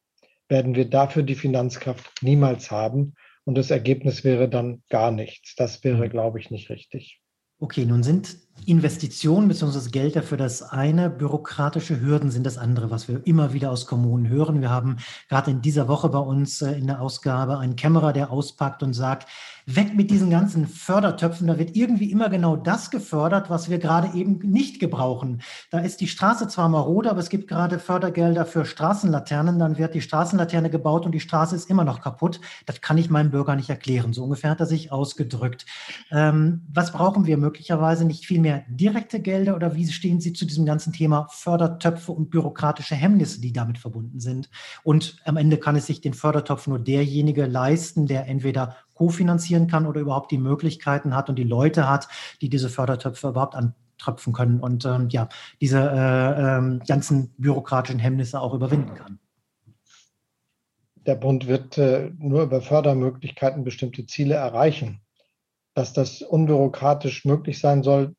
werden 0.49 0.75
wir 0.75 0.88
dafür 0.88 1.23
die 1.23 1.35
Finanzkraft 1.35 2.23
niemals 2.23 2.71
haben. 2.71 3.14
Und 3.45 3.59
das 3.59 3.71
Ergebnis 3.71 4.25
wäre 4.25 4.49
dann 4.49 4.83
gar 4.88 5.11
nichts. 5.11 5.54
Das 5.54 5.85
wäre, 5.85 6.07
mhm. 6.07 6.11
glaube 6.11 6.40
ich, 6.40 6.50
nicht 6.50 6.71
richtig. 6.71 7.21
Okay, 7.64 7.87
nun 7.87 8.02
sind 8.02 8.37
Investitionen 8.67 9.49
bzw. 9.49 9.91
Gelder 9.91 10.23
für 10.23 10.37
das 10.37 10.63
eine, 10.63 11.11
bürokratische 11.11 12.01
Hürden 12.01 12.31
sind 12.31 12.45
das 12.47 12.57
andere, 12.57 12.91
was 12.91 13.09
wir 13.09 13.27
immer 13.27 13.53
wieder 13.53 13.71
aus 13.71 13.87
Kommunen 13.87 14.29
hören. 14.29 14.61
Wir 14.61 14.71
haben 14.71 14.97
gerade 15.29 15.51
in 15.51 15.61
dieser 15.61 15.89
Woche 15.89 16.09
bei 16.09 16.19
uns 16.19 16.63
äh, 16.63 16.73
in 16.73 16.87
der 16.87 17.01
Ausgabe 17.01 17.59
einen 17.59 17.77
Kämmerer, 17.77 18.13
der 18.13 18.31
auspackt 18.31 18.83
und 18.83 18.95
sagt, 18.95 19.29
weg 19.67 19.95
mit 19.95 20.11
diesen 20.11 20.31
ganzen 20.31 20.67
Fördertöpfen, 20.67 21.47
da 21.47 21.59
wird 21.59 21.75
irgendwie 21.75 22.11
immer 22.11 22.29
genau 22.29 22.57
das 22.57 22.91
gefördert, 22.91 23.49
was 23.49 23.71
wir 23.71 23.79
gerade 23.79 24.17
eben 24.17 24.39
nicht 24.39 24.79
gebrauchen. 24.79 25.41
Da 25.71 25.79
ist 25.79 26.01
die 26.01 26.07
Straße 26.07 26.49
zwar 26.49 26.69
marode, 26.69 27.11
aber 27.11 27.21
es 27.21 27.31
gibt 27.31 27.49
gerade 27.49 27.79
Fördergelder 27.79 28.45
für 28.45 28.67
Straßenlaternen, 28.67 29.59
dann 29.59 29.79
wird 29.79 29.95
die 29.95 30.03
Straßenlaterne 30.03 30.69
gebaut 30.69 31.07
und 31.07 31.13
die 31.13 31.21
Straße 31.21 31.57
ist 31.57 31.71
immer 31.71 31.85
noch 31.85 32.03
kaputt. 32.03 32.41
Das 32.67 32.81
kann 32.83 32.99
ich 32.99 33.09
meinem 33.09 33.31
Bürger 33.31 33.57
nicht 33.57 33.71
erklären. 33.71 34.13
So 34.13 34.25
ungefähr 34.25 34.51
hat 34.51 34.61
er 34.61 34.67
sich 34.67 34.93
ausgedrückt. 34.93 35.65
Ähm, 36.11 36.67
was 36.73 36.93
brauchen 36.93 37.27
wir 37.27 37.39
möglicherweise? 37.39 38.05
Nicht 38.05 38.27
viel 38.27 38.41
mehr 38.45 38.65
direkte 38.69 39.21
Gelder 39.21 39.57
oder 39.57 39.75
wie 39.75 39.87
stehen 39.89 40.21
Sie 40.21 40.33
zu 40.33 40.45
diesem 40.45 40.65
ganzen 40.65 40.93
Thema 40.93 41.27
Fördertöpfe 41.31 42.13
und 42.13 42.31
bürokratische 42.31 42.95
Hemmnisse, 42.95 43.41
die 43.41 43.53
damit 43.53 43.79
verbunden 43.79 44.21
sind? 44.21 44.49
Und 44.85 45.17
am 45.25 45.37
Ende 45.37 45.57
kann 45.57 45.75
es 45.75 45.87
sich 45.87 46.01
den 46.01 46.15
Fördertopf 46.15 46.67
nur 46.69 46.79
derjenige 46.79 47.47
leisten, 47.47 48.07
der 48.07 48.29
entweder 48.29 48.77
kofinanzieren 48.95 49.67
kann 49.67 49.87
oder 49.87 50.01
überhaupt 50.01 50.31
die 50.31 50.39
Möglichkeiten 50.39 51.17
hat 51.17 51.29
und 51.29 51.37
die 51.37 51.45
Leute 51.45 51.89
hat, 51.89 52.09
die 52.41 52.49
diese 52.49 52.69
Fördertöpfe 52.69 53.29
überhaupt 53.29 53.57
antröpfen 53.57 54.33
können 54.33 54.61
und 54.61 54.85
ähm, 54.85 55.09
ja, 55.09 55.29
diese 55.61 55.81
äh, 55.81 56.59
ähm, 56.59 56.81
ganzen 56.87 57.35
bürokratischen 57.39 57.99
Hemmnisse 57.99 58.41
auch 58.41 58.55
überwinden 58.55 58.95
kann. 58.95 59.19
Der 61.07 61.17
Bund 61.17 61.47
wird 61.49 61.77
äh, 61.77 62.13
nur 62.19 62.43
über 62.43 62.63
Fördermöglichkeiten 62.63 63.65
bestimmte 63.65 64.07
Ziele 64.07 64.35
erreichen. 64.35 65.01
Dass 65.75 65.93
das 65.93 66.23
unbürokratisch 66.23 67.25
möglich 67.25 67.59
sein 67.59 67.83
soll, 67.83 68.15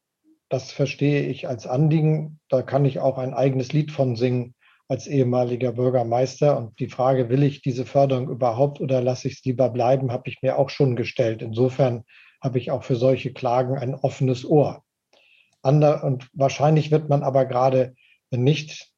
das 0.50 0.72
verstehe 0.72 1.24
ich 1.24 1.48
als 1.48 1.68
Anliegen. 1.68 2.40
Da 2.50 2.62
kann 2.62 2.86
ich 2.86 3.00
auch 3.00 3.18
ein 3.18 3.34
eigenes 3.34 3.74
Lied 3.74 3.92
von 3.92 4.16
singen 4.16 4.54
als 4.88 5.08
ehemaliger 5.08 5.74
Bürgermeister. 5.74 6.58
Und 6.58 6.80
die 6.80 6.90
Frage, 6.90 7.30
will 7.30 7.44
ich 7.44 7.62
diese 7.62 7.86
Förderung 7.86 8.30
überhaupt 8.30 8.80
oder 8.80 9.02
lasse 9.02 9.28
ich 9.28 9.36
es 9.36 9.46
lieber 9.46 9.70
bleiben, 9.70 10.12
habe 10.12 10.30
ich 10.30 10.42
mir 10.42 10.58
auch 10.58 10.70
schon 10.70 10.96
gestellt. 10.96 11.42
Insofern 11.42 12.04
habe 12.42 12.60
ich 12.60 12.70
auch 12.72 12.84
für 12.84 12.96
solche 12.96 13.34
Klagen 13.34 13.78
ein 13.78 13.96
offenes 13.96 14.46
Ohr. 14.46 14.84
und 15.64 16.30
wahrscheinlich 16.34 16.92
wird 16.92 17.10
man 17.10 17.24
aber 17.24 17.46
gerade 17.46 17.96
nicht 18.30 18.92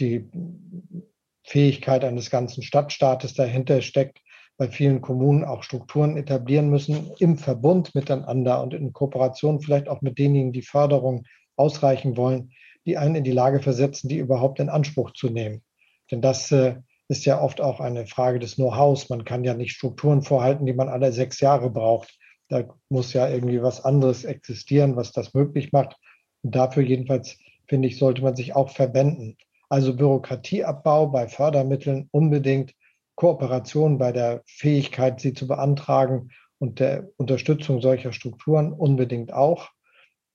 die 0.00 0.28
Fähigkeit 1.44 2.04
eines 2.04 2.28
ganzen 2.28 2.64
Stadtstaates 2.64 3.34
dahinter 3.34 3.80
steckt, 3.82 4.18
bei 4.58 4.68
vielen 4.68 5.00
Kommunen 5.00 5.44
auch 5.44 5.62
Strukturen 5.62 6.16
etablieren 6.16 6.70
müssen, 6.70 7.12
im 7.18 7.36
Verbund 7.36 7.94
miteinander 7.94 8.62
und 8.62 8.72
in 8.72 8.92
Kooperation 8.92 9.60
vielleicht 9.60 9.88
auch 9.88 10.00
mit 10.00 10.18
denjenigen, 10.18 10.52
die 10.52 10.62
Förderung 10.62 11.24
ausreichen 11.56 12.16
wollen, 12.16 12.50
die 12.86 12.96
einen 12.96 13.16
in 13.16 13.24
die 13.24 13.32
Lage 13.32 13.60
versetzen, 13.60 14.08
die 14.08 14.18
überhaupt 14.18 14.58
in 14.60 14.68
Anspruch 14.68 15.12
zu 15.12 15.28
nehmen. 15.28 15.62
Denn 16.10 16.22
das 16.22 16.50
äh, 16.52 16.76
ist 17.08 17.24
ja 17.24 17.40
oft 17.40 17.60
auch 17.60 17.80
eine 17.80 18.06
Frage 18.06 18.38
des 18.38 18.56
Know-hows. 18.56 19.08
Man 19.10 19.24
kann 19.24 19.44
ja 19.44 19.54
nicht 19.54 19.72
Strukturen 19.72 20.22
vorhalten, 20.22 20.66
die 20.66 20.72
man 20.72 20.88
alle 20.88 21.12
sechs 21.12 21.40
Jahre 21.40 21.70
braucht. 21.70 22.16
Da 22.48 22.64
muss 22.88 23.12
ja 23.12 23.28
irgendwie 23.28 23.62
was 23.62 23.84
anderes 23.84 24.24
existieren, 24.24 24.96
was 24.96 25.12
das 25.12 25.34
möglich 25.34 25.72
macht. 25.72 25.96
Und 26.42 26.54
dafür 26.54 26.82
jedenfalls, 26.82 27.38
finde 27.68 27.88
ich, 27.88 27.98
sollte 27.98 28.22
man 28.22 28.36
sich 28.36 28.54
auch 28.54 28.70
verwenden. 28.70 29.36
Also 29.68 29.96
Bürokratieabbau 29.96 31.08
bei 31.08 31.28
Fördermitteln 31.28 32.08
unbedingt 32.12 32.72
Kooperation 33.16 33.98
bei 33.98 34.12
der 34.12 34.42
Fähigkeit, 34.46 35.20
sie 35.20 35.34
zu 35.34 35.48
beantragen 35.48 36.30
und 36.58 36.80
der 36.80 37.08
Unterstützung 37.16 37.80
solcher 37.80 38.12
Strukturen 38.12 38.72
unbedingt 38.72 39.32
auch. 39.32 39.70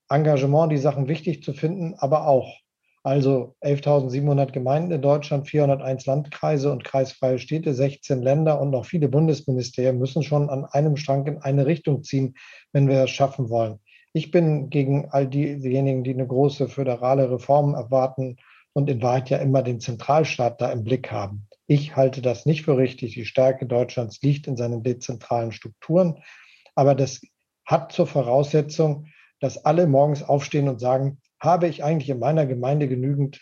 Engagement, 0.09 0.71
die 0.71 0.77
Sachen 0.77 1.07
wichtig 1.07 1.43
zu 1.43 1.53
finden, 1.53 1.95
aber 1.97 2.27
auch. 2.27 2.57
Also 3.03 3.55
11.700 3.63 4.51
Gemeinden 4.51 4.91
in 4.91 5.01
Deutschland, 5.01 5.47
401 5.47 6.05
Landkreise 6.05 6.71
und 6.71 6.83
kreisfreie 6.83 7.39
Städte, 7.39 7.73
16 7.73 8.21
Länder 8.21 8.61
und 8.61 8.69
noch 8.69 8.85
viele 8.85 9.09
Bundesministerien 9.09 9.97
müssen 9.97 10.21
schon 10.21 10.49
an 10.51 10.65
einem 10.65 10.97
Strang 10.97 11.25
in 11.25 11.37
eine 11.39 11.65
Richtung 11.65 12.03
ziehen, 12.03 12.35
wenn 12.73 12.87
wir 12.87 13.03
es 13.03 13.09
schaffen 13.09 13.49
wollen. 13.49 13.79
Ich 14.13 14.29
bin 14.29 14.69
gegen 14.69 15.09
all 15.09 15.27
diejenigen, 15.27 16.03
die 16.03 16.13
eine 16.13 16.27
große 16.27 16.67
föderale 16.67 17.31
Reform 17.31 17.73
erwarten 17.73 18.37
und 18.73 18.89
in 18.89 19.01
Wahrheit 19.01 19.29
ja 19.29 19.37
immer 19.37 19.63
den 19.63 19.79
Zentralstaat 19.79 20.61
da 20.61 20.71
im 20.71 20.83
Blick 20.83 21.11
haben. 21.11 21.47
Ich 21.67 21.95
halte 21.95 22.21
das 22.21 22.45
nicht 22.45 22.65
für 22.65 22.77
richtig. 22.77 23.13
Die 23.13 23.25
Stärke 23.25 23.65
Deutschlands 23.65 24.21
liegt 24.21 24.47
in 24.47 24.57
seinen 24.57 24.83
dezentralen 24.83 25.51
Strukturen. 25.51 26.21
Aber 26.75 26.95
das 26.95 27.21
hat 27.65 27.91
zur 27.91 28.07
Voraussetzung, 28.07 29.07
dass 29.39 29.65
alle 29.65 29.87
morgens 29.87 30.23
aufstehen 30.23 30.67
und 30.67 30.79
sagen, 30.79 31.19
habe 31.39 31.67
ich 31.67 31.83
eigentlich 31.83 32.09
in 32.09 32.19
meiner 32.19 32.45
Gemeinde 32.45 32.87
genügend 32.87 33.41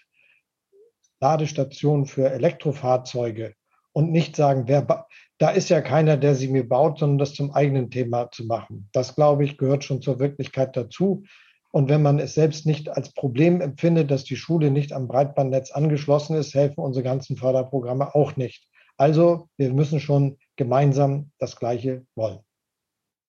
Ladestationen 1.20 2.06
für 2.06 2.30
Elektrofahrzeuge 2.30 3.54
und 3.92 4.12
nicht 4.12 4.36
sagen, 4.36 4.64
wer 4.68 5.08
da 5.38 5.50
ist 5.50 5.70
ja 5.70 5.82
keiner, 5.82 6.18
der 6.18 6.36
sie 6.36 6.50
mir 6.50 6.68
baut, 6.68 7.00
sondern 7.00 7.18
das 7.18 7.34
zum 7.34 7.52
eigenen 7.52 7.90
Thema 7.90 8.30
zu 8.30 8.46
machen. 8.46 8.90
Das, 8.92 9.16
glaube 9.16 9.46
ich, 9.46 9.58
gehört 9.58 9.84
schon 9.84 10.02
zur 10.02 10.20
Wirklichkeit 10.20 10.76
dazu. 10.76 11.24
Und 11.72 11.90
wenn 11.90 12.02
man 12.02 12.20
es 12.20 12.34
selbst 12.34 12.66
nicht 12.66 12.90
als 12.90 13.14
Problem 13.14 13.62
empfindet, 13.62 14.10
dass 14.10 14.24
die 14.24 14.36
Schule 14.36 14.72
nicht 14.72 14.92
am 14.92 15.08
Breitbandnetz 15.08 15.72
angeschlossen 15.72 16.36
ist, 16.36 16.54
helfen 16.56 16.82
unsere 16.82 17.04
ganzen 17.04 17.38
Förderprogramme 17.38 18.16
auch 18.16 18.36
nicht. 18.36 18.68
Also 18.98 19.48
wir 19.58 19.74
müssen 19.74 20.00
schon 20.00 20.38
gemeinsam 20.56 21.32
das 21.38 21.56
Gleiche 21.56 22.06
wollen. 22.16 22.40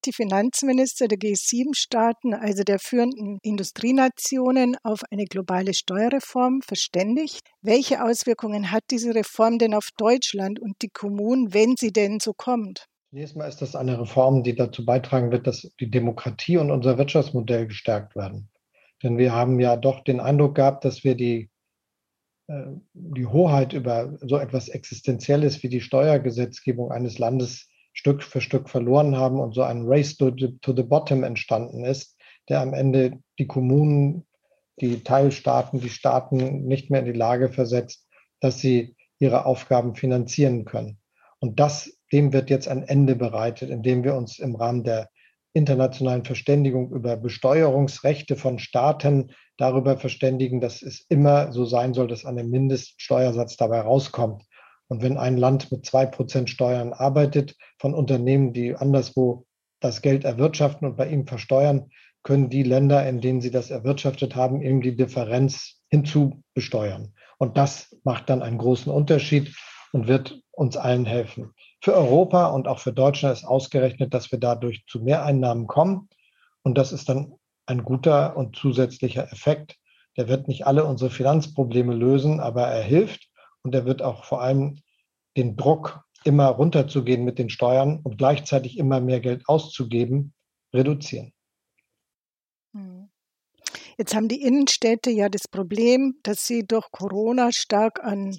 Die 0.07 0.15
Finanzminister 0.15 1.09
der 1.09 1.19
G7-Staaten, 1.19 2.33
also 2.33 2.63
der 2.63 2.79
führenden 2.79 3.39
Industrienationen, 3.43 4.77
auf 4.83 5.03
eine 5.11 5.27
globale 5.27 5.75
Steuerreform 5.75 6.63
verständigt. 6.63 7.43
Welche 7.61 8.03
Auswirkungen 8.03 8.71
hat 8.71 8.83
diese 8.91 9.15
Reform 9.15 9.59
denn 9.59 9.75
auf 9.75 9.91
Deutschland 9.99 10.59
und 10.59 10.77
die 10.81 10.89
Kommunen, 10.89 11.53
wenn 11.53 11.77
sie 11.77 11.93
denn 11.93 12.19
so 12.19 12.33
kommt? 12.33 12.87
Zunächst 13.11 13.35
mal 13.35 13.49
ist 13.49 13.61
das 13.61 13.75
eine 13.75 14.01
Reform, 14.01 14.45
die 14.45 14.55
dazu 14.55 14.85
beitragen 14.85 15.33
wird, 15.33 15.49
dass 15.49 15.69
die 15.81 15.91
Demokratie 15.91 16.59
und 16.59 16.71
unser 16.71 16.97
Wirtschaftsmodell 16.97 17.67
gestärkt 17.67 18.15
werden. 18.15 18.49
Denn 19.03 19.19
wir 19.19 19.33
haben 19.33 19.59
ja 19.59 19.77
doch 19.77 20.05
den 20.05 20.21
Eindruck 20.21 20.55
gehabt, 20.55 20.85
dass 20.85 21.03
wir 21.03 21.17
die, 21.17 21.51
äh, 22.47 22.67
die 22.93 23.27
Hoheit 23.27 23.73
über 23.73 24.17
so 24.21 24.39
etwas 24.39 24.69
Existenzielles 24.69 25.61
wie 25.65 25.69
die 25.69 25.81
Steuergesetzgebung 25.81 26.93
eines 26.93 27.19
Landes 27.19 27.69
Stück 27.93 28.23
für 28.23 28.41
Stück 28.41 28.71
verloren 28.71 29.17
haben 29.17 29.41
und 29.41 29.57
so 29.57 29.63
ein 29.63 29.83
Race 29.87 30.17
to 30.17 30.31
the, 30.31 30.57
to 30.61 30.73
the 30.73 30.85
Bottom 30.85 31.25
entstanden 31.25 31.85
ist, 31.85 32.17
der 32.49 32.61
am 32.61 32.75
Ende 32.75 33.19
die 33.41 33.49
Kommunen, 33.49 34.25
die 34.81 35.03
Teilstaaten, 35.03 35.81
die 35.81 35.89
Staaten 35.89 36.65
nicht 36.67 36.91
mehr 36.91 37.01
in 37.01 37.07
die 37.07 37.19
Lage 37.19 37.49
versetzt, 37.49 38.07
dass 38.39 38.61
sie 38.61 38.95
ihre 39.19 39.47
Aufgaben 39.47 39.97
finanzieren 39.97 40.65
können. 40.65 41.01
Und 41.41 41.59
das 41.59 42.00
dem 42.13 42.33
wird 42.33 42.51
jetzt 42.51 42.69
ein 42.69 42.83
Ende 42.83 43.17
bereitet, 43.17 43.71
indem 43.71 44.05
wir 44.05 44.15
uns 44.15 44.39
im 44.39 44.57
Rahmen 44.57 44.85
der 44.85 45.09
internationalen 45.53 46.25
Verständigung 46.25 46.93
über 46.93 47.17
Besteuerungsrechte 47.17 48.37
von 48.37 48.59
Staaten 48.59 49.33
darüber 49.57 49.97
verständigen, 49.97 50.61
dass 50.61 50.83
es 50.83 51.05
immer 51.09 51.53
so 51.53 51.65
sein 51.65 51.93
soll, 51.93 52.07
dass 52.07 52.25
ein 52.25 52.49
Mindeststeuersatz 52.49 53.57
dabei 53.57 53.81
rauskommt. 53.81 54.45
Und 54.89 55.03
wenn 55.03 55.19
ein 55.19 55.37
Land 55.37 55.71
mit 55.71 55.87
zwei 55.87 56.07
Prozent 56.07 56.51
Steuern 56.51 56.93
arbeitet, 56.93 57.57
von 57.79 57.95
Unternehmen, 57.95 58.53
die 58.53 58.75
anderswo 58.75 59.47
das 59.81 60.03
Geld 60.03 60.25
erwirtschaften 60.25 60.87
und 60.87 60.97
bei 60.97 61.09
ihm 61.09 61.27
versteuern, 61.27 61.91
können 62.23 62.51
die 62.51 62.63
Länder, 62.63 63.09
in 63.09 63.21
denen 63.21 63.41
sie 63.41 63.51
das 63.51 63.71
erwirtschaftet 63.71 64.37
haben, 64.37 64.63
eben 64.63 64.83
die 64.83 64.97
Differenz 64.97 65.81
hinzubesteuern. 65.89 67.15
Und 67.39 67.57
das 67.57 67.97
macht 68.05 68.29
dann 68.29 68.43
einen 68.43 68.59
großen 68.59 68.93
Unterschied 68.93 69.55
und 69.93 70.07
wird 70.07 70.43
uns 70.53 70.77
allen 70.77 71.07
helfen. 71.07 71.55
Für 71.83 71.95
Europa 71.95 72.47
und 72.49 72.69
auch 72.69 72.79
für 72.79 72.93
Deutschland 72.93 73.37
ist 73.37 73.45
ausgerechnet, 73.45 74.13
dass 74.13 74.31
wir 74.31 74.39
dadurch 74.39 74.85
zu 74.87 75.01
Mehreinnahmen 75.01 75.67
kommen. 75.67 76.09
Und 76.63 76.77
das 76.77 76.93
ist 76.93 77.09
dann 77.09 77.35
ein 77.67 77.85
guter 77.85 78.37
und 78.37 78.57
zusätzlicher 78.57 79.33
Effekt. 79.33 79.77
Der 80.17 80.29
wird 80.29 80.49
nicht 80.49 80.67
alle 80.67 80.85
unsere 80.85 81.11
Finanzprobleme 81.11 81.95
lösen, 81.95 82.41
aber 82.41 82.67
er 82.67 82.83
hilft 82.83 83.29
und 83.63 83.75
er 83.75 83.87
wird 83.87 84.03
auch 84.03 84.25
vor 84.25 84.43
allem 84.43 84.81
den 85.37 85.57
Druck, 85.57 86.05
immer 86.25 86.49
runterzugehen 86.49 87.25
mit 87.25 87.39
den 87.39 87.49
Steuern 87.49 88.01
und 88.03 88.19
gleichzeitig 88.19 88.77
immer 88.77 89.01
mehr 89.01 89.21
Geld 89.21 89.49
auszugeben, 89.49 90.35
reduzieren. 90.75 91.33
Hm. 92.75 93.11
Jetzt 93.97 94.15
haben 94.15 94.29
die 94.29 94.43
Innenstädte 94.43 95.11
ja 95.11 95.29
das 95.29 95.49
Problem, 95.49 96.19
dass 96.23 96.47
sie 96.47 96.67
durch 96.67 96.91
Corona 96.91 97.53
stark 97.53 98.03
an 98.03 98.37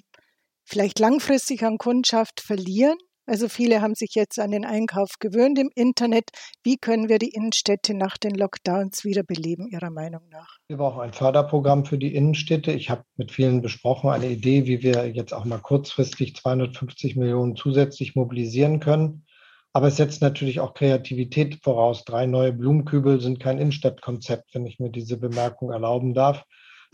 vielleicht 0.64 0.98
langfristig 0.98 1.64
an 1.64 1.78
Kundschaft 1.78 2.40
verlieren. 2.40 2.98
Also 3.24 3.48
viele 3.48 3.80
haben 3.80 3.94
sich 3.94 4.14
jetzt 4.14 4.38
an 4.40 4.50
den 4.50 4.64
Einkauf 4.64 5.18
gewöhnt 5.20 5.58
im 5.58 5.70
Internet. 5.74 6.30
Wie 6.64 6.76
können 6.76 7.08
wir 7.08 7.18
die 7.18 7.30
Innenstädte 7.30 7.94
nach 7.94 8.18
den 8.18 8.34
Lockdowns 8.34 9.04
wiederbeleben, 9.04 9.68
Ihrer 9.68 9.90
Meinung 9.90 10.28
nach? 10.28 10.58
Wir 10.66 10.76
brauchen 10.76 11.00
ein 11.00 11.12
Förderprogramm 11.12 11.84
für 11.84 11.98
die 11.98 12.14
Innenstädte. 12.14 12.72
Ich 12.72 12.90
habe 12.90 13.04
mit 13.16 13.30
vielen 13.30 13.62
besprochen, 13.62 14.10
eine 14.10 14.28
Idee, 14.28 14.66
wie 14.66 14.82
wir 14.82 15.08
jetzt 15.08 15.32
auch 15.32 15.44
mal 15.44 15.60
kurzfristig 15.60 16.34
250 16.34 17.16
Millionen 17.16 17.54
zusätzlich 17.54 18.16
mobilisieren 18.16 18.80
können. 18.80 19.24
Aber 19.72 19.86
es 19.86 19.96
setzt 19.96 20.20
natürlich 20.20 20.60
auch 20.60 20.74
Kreativität 20.74 21.60
voraus. 21.62 22.04
Drei 22.04 22.26
neue 22.26 22.52
Blumenkübel 22.52 23.20
sind 23.20 23.40
kein 23.40 23.58
Innenstadtkonzept, 23.58 24.54
wenn 24.54 24.66
ich 24.66 24.80
mir 24.80 24.90
diese 24.90 25.16
Bemerkung 25.16 25.70
erlauben 25.70 26.12
darf. 26.12 26.42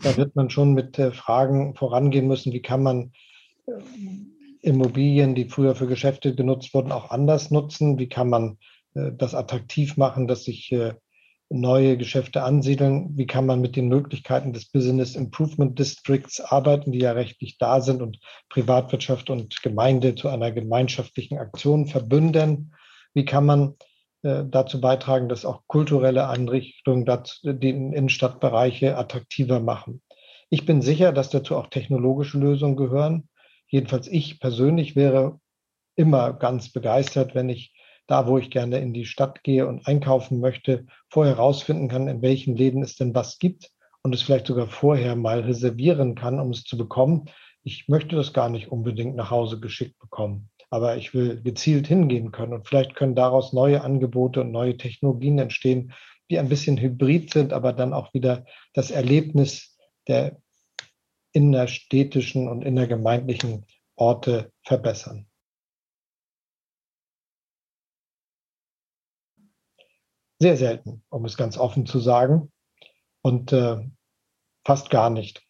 Da 0.01 0.15
wird 0.15 0.35
man 0.35 0.49
schon 0.49 0.73
mit 0.73 0.97
äh, 0.97 1.11
Fragen 1.11 1.75
vorangehen 1.75 2.27
müssen, 2.27 2.53
wie 2.53 2.61
kann 2.61 2.83
man 2.83 3.11
äh, 3.67 3.71
Immobilien, 4.61 5.35
die 5.35 5.45
früher 5.45 5.75
für 5.75 5.87
Geschäfte 5.87 6.35
genutzt 6.35 6.73
wurden, 6.73 6.91
auch 6.91 7.11
anders 7.11 7.51
nutzen? 7.51 7.97
Wie 7.97 8.09
kann 8.09 8.29
man 8.29 8.57
äh, 8.93 9.11
das 9.17 9.33
attraktiv 9.33 9.97
machen, 9.97 10.27
dass 10.27 10.43
sich 10.43 10.71
äh, 10.71 10.93
neue 11.49 11.97
Geschäfte 11.97 12.43
ansiedeln? 12.43 13.17
Wie 13.17 13.25
kann 13.25 13.45
man 13.45 13.61
mit 13.61 13.75
den 13.75 13.87
Möglichkeiten 13.87 14.53
des 14.53 14.65
Business 14.65 15.15
Improvement 15.15 15.79
Districts 15.79 16.39
arbeiten, 16.41 16.91
die 16.91 16.99
ja 16.99 17.13
rechtlich 17.13 17.57
da 17.57 17.81
sind 17.81 18.01
und 18.01 18.19
Privatwirtschaft 18.49 19.29
und 19.29 19.61
Gemeinde 19.63 20.15
zu 20.15 20.27
einer 20.27 20.51
gemeinschaftlichen 20.51 21.37
Aktion 21.37 21.87
verbünden? 21.87 22.73
Wie 23.13 23.25
kann 23.25 23.45
man 23.45 23.75
äh, 24.23 24.43
dazu 24.45 24.81
beitragen, 24.81 25.29
dass 25.29 25.45
auch 25.45 25.61
kulturelle 25.67 26.27
Einrichtungen 26.27 27.05
die 27.43 27.69
Innenstadtbereiche 27.69 28.97
attraktiver 28.97 29.61
machen? 29.61 30.01
Ich 30.49 30.65
bin 30.65 30.81
sicher, 30.81 31.13
dass 31.13 31.29
dazu 31.29 31.55
auch 31.55 31.67
technologische 31.67 32.39
Lösungen 32.39 32.75
gehören 32.75 33.28
jedenfalls 33.69 34.07
ich 34.07 34.39
persönlich 34.39 34.95
wäre 34.95 35.39
immer 35.95 36.33
ganz 36.33 36.71
begeistert, 36.71 37.35
wenn 37.35 37.49
ich 37.49 37.73
da, 38.07 38.27
wo 38.27 38.37
ich 38.37 38.49
gerne 38.49 38.79
in 38.79 38.93
die 38.93 39.05
Stadt 39.05 39.43
gehe 39.43 39.67
und 39.67 39.85
einkaufen 39.85 40.39
möchte, 40.39 40.87
vorher 41.09 41.35
herausfinden 41.35 41.87
kann, 41.87 42.07
in 42.07 42.21
welchen 42.21 42.55
Läden 42.55 42.81
es 42.81 42.95
denn 42.95 43.13
was 43.13 43.37
gibt 43.37 43.69
und 44.01 44.15
es 44.15 44.23
vielleicht 44.23 44.47
sogar 44.47 44.67
vorher 44.67 45.15
mal 45.15 45.41
reservieren 45.41 46.15
kann, 46.15 46.39
um 46.39 46.49
es 46.49 46.63
zu 46.63 46.77
bekommen. 46.77 47.29
Ich 47.63 47.87
möchte 47.87 48.15
das 48.15 48.33
gar 48.33 48.49
nicht 48.49 48.71
unbedingt 48.71 49.15
nach 49.15 49.29
Hause 49.29 49.59
geschickt 49.59 49.99
bekommen, 49.99 50.49
aber 50.71 50.97
ich 50.97 51.13
will 51.13 51.41
gezielt 51.43 51.87
hingehen 51.87 52.31
können 52.31 52.53
und 52.53 52.67
vielleicht 52.67 52.95
können 52.95 53.13
daraus 53.13 53.53
neue 53.53 53.81
Angebote 53.81 54.41
und 54.41 54.51
neue 54.51 54.77
Technologien 54.77 55.37
entstehen, 55.37 55.93
die 56.31 56.39
ein 56.39 56.49
bisschen 56.49 56.77
hybrid 56.77 57.31
sind, 57.31 57.53
aber 57.53 57.73
dann 57.73 57.93
auch 57.93 58.13
wieder 58.13 58.45
das 58.73 58.89
Erlebnis 58.89 59.77
der 60.07 60.37
innerstädtischen 61.39 62.49
und 62.49 62.63
innergemeindlichen 62.63 63.65
Orte 63.95 64.51
verbessern. 64.65 65.25
Sehr 70.41 70.57
selten, 70.57 71.01
um 71.09 71.23
es 71.23 71.37
ganz 71.37 71.57
offen 71.57 71.85
zu 71.85 72.01
sagen, 72.01 72.51
und 73.21 73.53
äh, 73.53 73.89
fast 74.65 74.89
gar 74.89 75.09
nicht. 75.09 75.45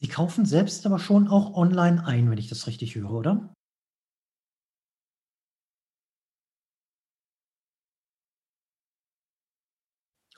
Sie 0.00 0.08
kaufen 0.08 0.46
selbst 0.46 0.84
aber 0.84 0.98
schon 0.98 1.28
auch 1.28 1.54
online 1.54 2.04
ein, 2.04 2.28
wenn 2.28 2.38
ich 2.38 2.48
das 2.48 2.66
richtig 2.66 2.96
höre, 2.96 3.12
oder? 3.12 3.54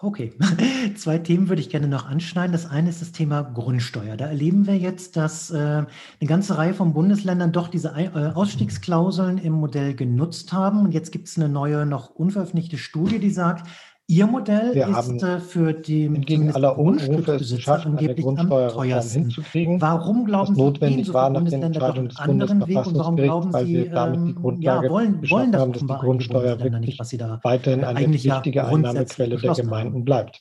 Okay, 0.07 0.33
zwei 0.95 1.19
Themen 1.19 1.49
würde 1.49 1.61
ich 1.61 1.69
gerne 1.69 1.89
noch 1.89 2.07
anschneiden. 2.07 2.53
Das 2.53 2.65
eine 2.65 2.91
ist 2.91 3.03
das 3.03 3.11
Thema 3.11 3.43
Grundsteuer. 3.43 4.17
Da 4.17 4.27
erleben 4.27 4.69
wir 4.69 4.79
jetzt, 4.79 5.17
dass 5.17 5.51
äh, 5.51 5.57
eine 5.57 5.87
ganze 6.29 6.57
Reihe 6.57 6.75
von 6.75 6.93
Bundesländern 6.93 7.51
doch 7.51 7.67
diese 7.67 7.89
äh, 7.89 8.31
Ausstiegsklauseln 8.33 9.39
im 9.39 9.55
Modell 9.55 9.95
genutzt 9.95 10.53
haben. 10.53 10.83
Und 10.83 10.93
jetzt 10.93 11.11
gibt 11.11 11.27
es 11.27 11.37
eine 11.37 11.49
neue, 11.49 11.87
noch 11.87 12.11
unveröffentlichte 12.11 12.79
Studie, 12.79 13.19
die 13.19 13.33
sagt, 13.33 13.67
Ihr 14.09 14.29
Modell 14.29 14.73
Wir 14.73 14.87
ist 14.87 15.23
äh, 15.25 15.41
für 15.41 15.73
die 15.73 16.05
entgegen 16.05 16.53
aller 16.53 16.79
Unrufe 16.79 17.33
es 17.35 17.53
geschafft, 17.53 17.87
eine 17.87 18.15
Grundsteuerreform 18.15 19.03
hinzukriegen, 19.03 19.81
Warum 19.81 20.25
glauben 20.27 20.55
Sie, 20.55 20.61
notwendig 20.61 21.13
war 21.13 21.29
nach 21.31 21.43
den 21.43 21.61
Entscheidungen 21.61 22.09
des 22.11 22.19
Bundesverfassungsgerichts, 22.25 23.53
weil 23.53 23.67
wir 23.67 23.91
damit 23.91 24.21
die 24.21 24.31
ähm, 24.31 24.35
Grundlage 24.37 24.87
ja, 24.87 24.93
wollen, 24.93 25.31
wollen 25.31 25.51
das 25.51 25.61
haben, 25.61 25.73
dass 25.73 25.83
die 25.83 25.89
Grundsteuer 25.89 26.55
nicht, 26.55 26.99
wirklich 26.99 27.19
da 27.19 27.41
weiterhin 27.43 27.83
eine 27.83 28.01
ja 28.01 28.37
wichtige 28.37 28.61
grundsätzlich 28.61 29.27
Einnahmequelle 29.27 29.37
der 29.39 29.51
haben? 29.51 29.57
Gemeinden 29.57 30.05
bleibt. 30.05 30.41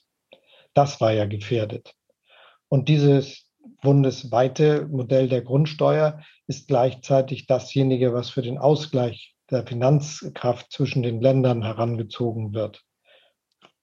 Das 0.76 1.02
war 1.02 1.14
ja 1.14 1.26
gefährdet. 1.26 1.96
Und 2.70 2.88
dieses 2.88 3.50
bundesweite 3.82 4.88
Modell 4.92 5.28
der 5.28 5.42
Grundsteuer 5.42 6.20
ist 6.46 6.68
gleichzeitig 6.68 7.48
dasjenige, 7.48 8.14
was 8.14 8.30
für 8.30 8.44
den 8.44 8.60
Ausgleich 8.60 9.36
der 9.50 9.66
Finanzkraft 9.66 10.72
zwischen 10.72 11.02
den 11.02 11.20
Ländern 11.20 11.64
herangezogen 11.64 12.54
wird. 12.54 12.84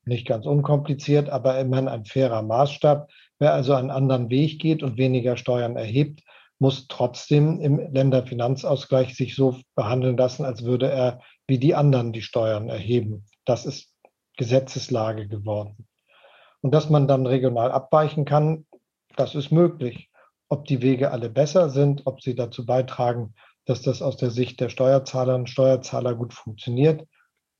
Nicht 0.04 0.26
ganz 0.26 0.46
unkompliziert, 0.46 1.28
aber 1.28 1.58
immerhin 1.58 1.88
ein 1.88 2.04
fairer 2.04 2.42
Maßstab. 2.42 3.10
Wer 3.38 3.52
also 3.52 3.74
einen 3.74 3.90
anderen 3.90 4.30
Weg 4.30 4.60
geht 4.60 4.82
und 4.82 4.96
weniger 4.96 5.36
Steuern 5.36 5.76
erhebt, 5.76 6.22
muss 6.58 6.86
trotzdem 6.88 7.60
im 7.60 7.78
Länderfinanzausgleich 7.92 9.16
sich 9.16 9.34
so 9.34 9.58
behandeln 9.74 10.16
lassen, 10.16 10.44
als 10.44 10.64
würde 10.64 10.90
er 10.90 11.20
wie 11.46 11.58
die 11.58 11.74
anderen 11.74 12.12
die 12.12 12.22
Steuern 12.22 12.68
erheben. 12.68 13.24
Das 13.44 13.66
ist 13.66 13.92
Gesetzeslage 14.36 15.28
geworden. 15.28 15.88
Und 16.60 16.72
dass 16.72 16.88
man 16.88 17.08
dann 17.08 17.26
regional 17.26 17.72
abweichen 17.72 18.24
kann, 18.24 18.66
das 19.16 19.34
ist 19.34 19.50
möglich. 19.50 20.08
Ob 20.48 20.64
die 20.66 20.82
Wege 20.82 21.10
alle 21.10 21.28
besser 21.28 21.70
sind, 21.70 22.02
ob 22.06 22.22
sie 22.22 22.34
dazu 22.34 22.64
beitragen, 22.64 23.34
dass 23.64 23.82
das 23.82 24.02
aus 24.02 24.16
der 24.16 24.30
Sicht 24.30 24.60
der 24.60 24.68
Steuerzahlerinnen 24.68 25.42
und 25.42 25.50
Steuerzahler 25.50 26.14
gut 26.14 26.34
funktioniert, 26.34 27.06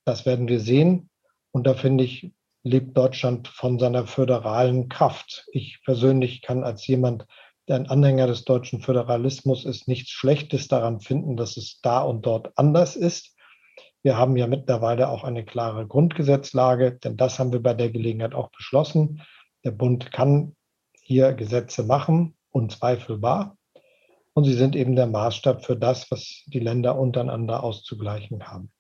das 0.05 0.27
werden 0.27 0.49
wir 0.49 0.61
sehen. 0.61 1.11
Und 1.53 1.67
da 1.67 1.75
finde 1.75 2.05
ich, 2.05 2.33
lebt 2.65 2.97
Deutschland 2.97 3.49
von 3.49 3.79
seiner 3.79 4.07
föderalen 4.07 4.89
Kraft. 4.89 5.47
Ich 5.53 5.81
persönlich 5.85 6.43
kann 6.43 6.65
als 6.65 6.87
jemand, 6.87 7.27
der 7.69 7.77
ein 7.77 7.89
Anhänger 7.89 8.27
des 8.27 8.45
deutschen 8.45 8.81
Föderalismus 8.81 9.65
ist, 9.65 9.87
nichts 9.87 10.11
Schlechtes 10.11 10.69
daran 10.69 11.01
finden, 11.01 11.37
dass 11.37 11.57
es 11.57 11.81
da 11.81 12.01
und 12.01 12.27
dort 12.27 12.53
anders 12.57 12.97
ist. 12.97 13.37
Wir 14.03 14.17
haben 14.17 14.37
ja 14.37 14.49
mittlerweile 14.49 15.09
auch 15.09 15.23
eine 15.23 15.45
klare 15.45 15.87
Grundgesetzlage, 15.87 16.99
denn 16.99 17.17
das 17.17 17.39
haben 17.39 17.53
wir 17.53 17.63
bei 17.63 17.75
der 17.75 17.91
Gelegenheit 17.91 18.35
auch 18.35 18.51
beschlossen. 18.51 19.23
Der 19.65 19.71
Bund 19.71 20.11
kann 20.11 20.57
hier 21.03 21.33
Gesetze 21.35 21.85
machen, 21.85 22.37
unzweifelbar. 22.51 23.57
Und 24.35 24.45
sie 24.45 24.55
sind 24.55 24.75
eben 24.75 24.97
der 24.97 25.07
Maßstab 25.07 25.65
für 25.65 25.77
das, 25.77 26.11
was 26.11 26.43
die 26.47 26.59
Länder 26.59 26.99
untereinander 26.99 27.63
auszugleichen 27.63 28.49
haben. 28.49 28.73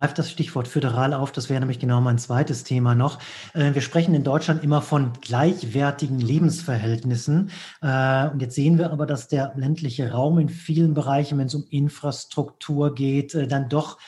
Greift 0.00 0.18
das 0.18 0.30
Stichwort 0.30 0.68
föderal 0.68 1.12
auf, 1.12 1.32
das 1.32 1.48
wäre 1.48 1.60
nämlich 1.60 1.80
genau 1.80 2.00
mein 2.00 2.18
zweites 2.18 2.62
Thema 2.62 2.94
noch. 2.94 3.18
Äh, 3.54 3.74
wir 3.74 3.82
sprechen 3.82 4.14
in 4.14 4.22
Deutschland 4.22 4.62
immer 4.62 4.80
von 4.80 5.12
gleichwertigen 5.20 6.20
Lebensverhältnissen. 6.20 7.50
Äh, 7.82 8.28
und 8.28 8.40
jetzt 8.40 8.54
sehen 8.54 8.78
wir 8.78 8.92
aber, 8.92 9.06
dass 9.06 9.28
der 9.28 9.52
ländliche 9.56 10.12
Raum 10.12 10.38
in 10.38 10.48
vielen 10.48 10.94
Bereichen, 10.94 11.38
wenn 11.38 11.46
es 11.48 11.54
um 11.54 11.64
Infrastruktur 11.70 12.94
geht, 12.94 13.34
äh, 13.34 13.48
dann 13.48 13.68
doch 13.68 13.98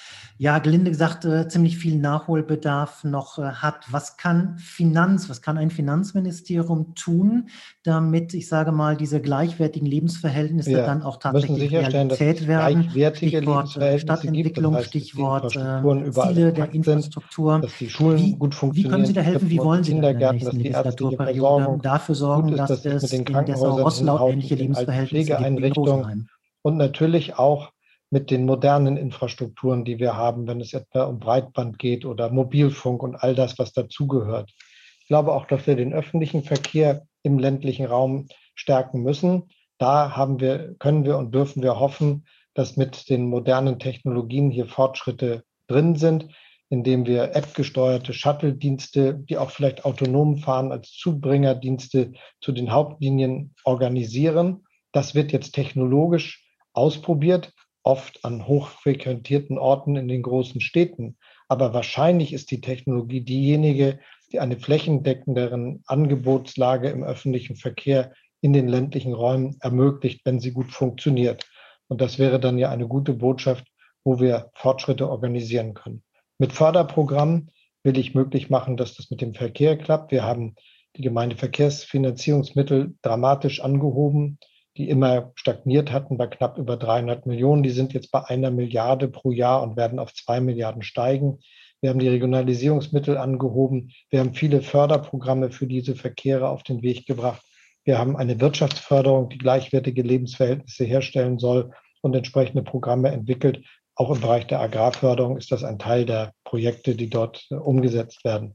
ja, 0.40 0.58
gelinde 0.58 0.90
gesagt, 0.90 1.26
äh, 1.26 1.48
ziemlich 1.48 1.76
viel 1.76 1.98
Nachholbedarf 1.98 3.04
noch 3.04 3.38
äh, 3.38 3.42
hat. 3.42 3.84
Was 3.90 4.16
kann 4.16 4.56
Finanz, 4.56 5.28
was 5.28 5.42
kann 5.42 5.58
ein 5.58 5.70
Finanzministerium 5.70 6.94
tun, 6.94 7.50
damit, 7.82 8.32
ich 8.32 8.48
sage 8.48 8.72
mal, 8.72 8.96
diese 8.96 9.20
gleichwertigen 9.20 9.86
Lebensverhältnisse 9.86 10.70
Wir 10.70 10.82
dann 10.86 11.02
auch 11.02 11.18
tatsächlich 11.18 11.70
Realität 11.70 12.48
werden? 12.48 12.88
Stichwort 13.14 13.76
äh, 13.76 13.98
Stadtentwicklung, 13.98 14.72
gibt, 14.72 14.86
das 14.86 14.94
heißt, 14.94 15.08
Stichwort 15.10 15.56
äh, 15.56 16.10
Ziele 16.10 16.54
der 16.54 16.72
Infrastruktur. 16.72 17.52
Sind, 17.52 17.64
dass 17.64 17.76
die 17.76 17.90
Schulen 17.90 18.18
wie, 18.18 18.32
gut 18.32 18.54
funktionieren. 18.54 18.88
Wie 18.88 18.94
können 18.94 19.06
Sie 19.06 19.12
da 19.12 19.20
helfen? 19.20 19.50
Wie 19.50 19.58
wollen 19.58 19.84
Sie 19.84 19.92
in 19.92 20.00
der 20.00 20.32
nächsten 20.32 20.56
Legislaturperiode 20.56 21.80
dafür 21.82 22.14
sorgen, 22.14 22.56
dass, 22.56 22.80
dass 22.80 22.86
es 22.86 23.12
in 23.12 23.26
in 23.26 23.44
Dessau 23.44 23.82
Rosslau 23.82 24.30
ähnliche 24.30 24.54
Lebensverhältnisse 24.54 25.36
gibt 25.36 26.16
Und 26.62 26.78
natürlich 26.78 27.38
auch 27.38 27.72
mit 28.10 28.30
den 28.30 28.44
modernen 28.44 28.96
Infrastrukturen, 28.96 29.84
die 29.84 29.98
wir 29.98 30.16
haben, 30.16 30.46
wenn 30.46 30.60
es 30.60 30.74
etwa 30.74 31.04
um 31.04 31.20
Breitband 31.20 31.78
geht 31.78 32.04
oder 32.04 32.30
Mobilfunk 32.30 33.02
und 33.02 33.16
all 33.16 33.34
das, 33.34 33.58
was 33.58 33.72
dazugehört. 33.72 34.52
Ich 35.00 35.06
glaube 35.06 35.32
auch, 35.32 35.46
dass 35.46 35.66
wir 35.66 35.76
den 35.76 35.92
öffentlichen 35.92 36.42
Verkehr 36.42 37.06
im 37.22 37.38
ländlichen 37.38 37.86
Raum 37.86 38.26
stärken 38.54 39.02
müssen. 39.02 39.50
Da 39.78 40.16
haben 40.16 40.40
wir, 40.40 40.74
können 40.78 41.04
wir 41.04 41.18
und 41.18 41.34
dürfen 41.34 41.62
wir 41.62 41.78
hoffen, 41.78 42.26
dass 42.54 42.76
mit 42.76 43.08
den 43.08 43.26
modernen 43.26 43.78
Technologien 43.78 44.50
hier 44.50 44.66
Fortschritte 44.66 45.44
drin 45.68 45.96
sind. 45.96 46.28
indem 46.70 47.04
wir 47.04 47.34
App-gesteuerte 47.34 48.12
Shuttle-Dienste, 48.12 49.14
die 49.14 49.36
auch 49.36 49.50
vielleicht 49.50 49.84
autonom 49.84 50.38
fahren, 50.38 50.70
als 50.70 50.92
Zubringerdienste 50.92 52.12
zu 52.40 52.52
den 52.52 52.70
Hauptlinien 52.70 53.54
organisieren. 53.64 54.64
Das 54.92 55.16
wird 55.16 55.32
jetzt 55.32 55.52
technologisch 55.52 56.46
ausprobiert, 56.72 57.52
oft 57.82 58.24
an 58.24 58.46
hochfrequentierten 58.46 59.58
Orten 59.58 59.96
in 59.96 60.08
den 60.08 60.22
großen 60.22 60.60
Städten. 60.60 61.16
Aber 61.48 61.72
wahrscheinlich 61.74 62.32
ist 62.32 62.50
die 62.50 62.60
Technologie 62.60 63.22
diejenige, 63.22 63.98
die 64.32 64.40
eine 64.40 64.58
flächendeckenderen 64.58 65.82
Angebotslage 65.86 66.88
im 66.90 67.02
öffentlichen 67.02 67.56
Verkehr 67.56 68.12
in 68.40 68.52
den 68.52 68.68
ländlichen 68.68 69.12
Räumen 69.12 69.56
ermöglicht, 69.60 70.20
wenn 70.24 70.40
sie 70.40 70.52
gut 70.52 70.72
funktioniert. 70.72 71.48
Und 71.88 72.00
das 72.00 72.18
wäre 72.18 72.38
dann 72.38 72.58
ja 72.58 72.70
eine 72.70 72.86
gute 72.86 73.12
Botschaft, 73.14 73.66
wo 74.04 74.20
wir 74.20 74.50
Fortschritte 74.54 75.08
organisieren 75.08 75.74
können. 75.74 76.02
Mit 76.38 76.52
Förderprogrammen 76.52 77.50
will 77.82 77.98
ich 77.98 78.14
möglich 78.14 78.50
machen, 78.50 78.76
dass 78.76 78.94
das 78.94 79.10
mit 79.10 79.20
dem 79.20 79.34
Verkehr 79.34 79.76
klappt. 79.76 80.12
Wir 80.12 80.24
haben 80.24 80.54
die 80.96 81.02
Gemeindeverkehrsfinanzierungsmittel 81.02 82.94
dramatisch 83.02 83.60
angehoben, 83.60 84.38
die 84.76 84.88
immer 84.88 85.32
stagniert 85.34 85.92
hatten 85.92 86.16
bei 86.16 86.26
knapp 86.26 86.58
über 86.58 86.76
300 86.76 87.26
Millionen. 87.26 87.62
Die 87.62 87.70
sind 87.70 87.92
jetzt 87.92 88.10
bei 88.10 88.24
einer 88.24 88.50
Milliarde 88.50 89.08
pro 89.08 89.30
Jahr 89.32 89.62
und 89.62 89.76
werden 89.76 89.98
auf 89.98 90.14
zwei 90.14 90.40
Milliarden 90.40 90.82
steigen. 90.82 91.38
Wir 91.80 91.90
haben 91.90 91.98
die 91.98 92.08
Regionalisierungsmittel 92.08 93.16
angehoben. 93.16 93.92
Wir 94.10 94.20
haben 94.20 94.34
viele 94.34 94.62
Förderprogramme 94.62 95.50
für 95.50 95.66
diese 95.66 95.96
Verkehre 95.96 96.48
auf 96.48 96.62
den 96.62 96.82
Weg 96.82 97.06
gebracht. 97.06 97.42
Wir 97.84 97.98
haben 97.98 98.16
eine 98.16 98.40
Wirtschaftsförderung, 98.40 99.30
die 99.30 99.38
gleichwertige 99.38 100.02
Lebensverhältnisse 100.02 100.84
herstellen 100.84 101.38
soll 101.38 101.72
und 102.02 102.14
entsprechende 102.14 102.62
Programme 102.62 103.10
entwickelt, 103.10 103.62
auch 104.00 104.10
im 104.10 104.22
Bereich 104.22 104.46
der 104.46 104.60
Agrarförderung 104.60 105.36
ist 105.36 105.52
das 105.52 105.62
ein 105.62 105.78
Teil 105.78 106.06
der 106.06 106.32
Projekte, 106.44 106.94
die 106.94 107.10
dort 107.10 107.46
äh, 107.50 107.56
umgesetzt 107.56 108.24
werden. 108.24 108.54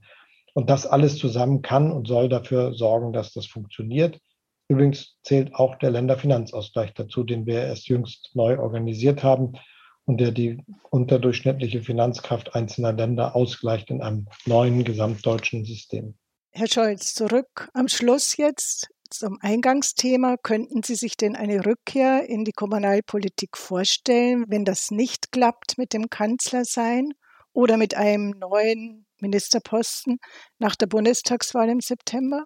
Und 0.55 0.71
das 0.71 0.87
alles 0.87 1.19
zusammen 1.19 1.61
kann 1.61 1.91
und 1.91 2.07
soll 2.07 2.29
dafür 2.29 2.73
sorgen, 2.73 3.13
dass 3.13 3.31
das 3.31 3.45
funktioniert. 3.45 4.19
Übrigens 4.67 5.15
zählt 5.23 5.53
auch 5.53 5.75
der 5.75 5.91
Länderfinanzausgleich 5.91 6.93
dazu, 6.93 7.23
den 7.23 7.45
wir 7.45 7.61
erst 7.61 7.87
jüngst 7.87 8.31
neu 8.33 8.57
organisiert 8.57 9.23
haben 9.23 9.53
und 10.05 10.19
der 10.19 10.31
die 10.31 10.63
unterdurchschnittliche 10.89 11.81
Finanzkraft 11.81 12.55
einzelner 12.55 12.93
Länder 12.93 13.35
ausgleicht 13.35 13.89
in 13.89 14.01
einem 14.01 14.27
neuen 14.45 14.83
gesamtdeutschen 14.83 15.65
System. 15.65 16.17
Herr 16.51 16.67
Scholz, 16.67 17.13
zurück 17.13 17.69
am 17.73 17.87
Schluss 17.87 18.37
jetzt 18.37 18.87
zum 19.09 19.37
Eingangsthema. 19.41 20.37
Könnten 20.41 20.83
Sie 20.83 20.95
sich 20.95 21.17
denn 21.17 21.35
eine 21.35 21.65
Rückkehr 21.65 22.27
in 22.27 22.43
die 22.43 22.51
Kommunalpolitik 22.51 23.57
vorstellen, 23.57 24.45
wenn 24.47 24.65
das 24.65 24.89
nicht 24.89 25.31
klappt 25.31 25.77
mit 25.77 25.93
dem 25.93 26.09
Kanzlersein 26.09 27.13
oder 27.53 27.77
mit 27.77 27.95
einem 27.95 28.31
neuen 28.31 29.05
Ministerposten 29.19 30.17
nach 30.59 30.75
der 30.75 30.87
Bundestagswahl 30.87 31.69
im 31.69 31.81
September? 31.81 32.45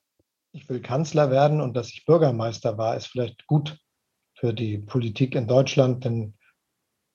Ich 0.51 0.67
will 0.69 0.81
Kanzler 0.81 1.31
werden 1.31 1.61
und 1.61 1.75
dass 1.75 1.89
ich 1.89 2.05
Bürgermeister 2.05 2.77
war, 2.77 2.95
ist 2.95 3.07
vielleicht 3.07 3.45
gut 3.45 3.77
für 4.33 4.53
die 4.53 4.77
Politik 4.77 5.35
in 5.35 5.47
Deutschland, 5.47 6.05
denn 6.05 6.35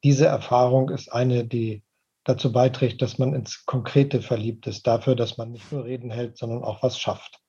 diese 0.05 0.27
Erfahrung 0.27 0.91
ist 0.91 1.13
eine, 1.13 1.47
die 1.47 1.83
dazu 2.25 2.53
beiträgt, 2.53 3.03
dass 3.03 3.19
man 3.19 3.35
ins 3.35 3.65
Konkrete 3.65 4.23
verliebt 4.23 4.67
ist, 4.67 4.87
dafür, 4.87 5.17
dass 5.17 5.37
man 5.37 5.51
nicht 5.51 5.71
nur 5.73 5.85
Reden 5.85 6.11
hält, 6.11 6.39
sondern 6.39 6.63
auch 6.63 6.83
was 6.83 6.99
schafft. 6.99 7.41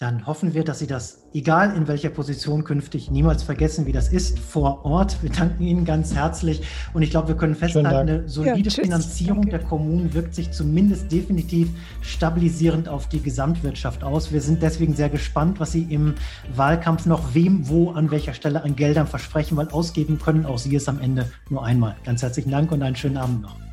Dann 0.00 0.26
hoffen 0.26 0.54
wir, 0.54 0.64
dass 0.64 0.78
Sie 0.78 0.86
das, 0.86 1.26
egal 1.34 1.76
in 1.76 1.86
welcher 1.86 2.08
Position 2.08 2.64
künftig, 2.64 3.10
niemals 3.10 3.42
vergessen, 3.42 3.84
wie 3.84 3.92
das 3.92 4.08
ist 4.08 4.38
vor 4.38 4.86
Ort. 4.86 5.22
Wir 5.22 5.28
danken 5.28 5.62
Ihnen 5.62 5.84
ganz 5.84 6.14
herzlich 6.14 6.62
und 6.94 7.02
ich 7.02 7.10
glaube, 7.10 7.28
wir 7.28 7.34
können 7.36 7.54
festhalten, 7.54 7.88
eine 7.88 8.26
solide 8.26 8.70
ja, 8.70 8.82
Finanzierung 8.82 9.42
Danke. 9.42 9.58
der 9.58 9.58
Kommunen 9.58 10.14
wirkt 10.14 10.34
sich 10.34 10.52
zumindest 10.52 11.12
definitiv 11.12 11.68
stabilisierend 12.00 12.88
auf 12.88 13.10
die 13.10 13.20
Gesamtwirtschaft 13.20 14.02
aus. 14.02 14.32
Wir 14.32 14.40
sind 14.40 14.62
deswegen 14.62 14.94
sehr 14.94 15.10
gespannt, 15.10 15.60
was 15.60 15.72
Sie 15.72 15.82
im 15.82 16.14
Wahlkampf 16.56 17.04
noch 17.04 17.34
wem, 17.34 17.68
wo, 17.68 17.90
an 17.90 18.10
welcher 18.10 18.32
Stelle 18.32 18.64
an 18.64 18.76
Geldern 18.76 19.06
versprechen, 19.06 19.58
weil 19.58 19.68
ausgeben 19.68 20.18
können 20.18 20.46
auch 20.46 20.56
Sie 20.56 20.74
es 20.74 20.88
am 20.88 20.98
Ende 20.98 21.26
nur 21.50 21.62
einmal. 21.62 21.94
Ganz 22.06 22.22
herzlichen 22.22 22.50
Dank 22.50 22.72
und 22.72 22.82
einen 22.82 22.96
schönen 22.96 23.18
Abend 23.18 23.42
noch. 23.42 23.69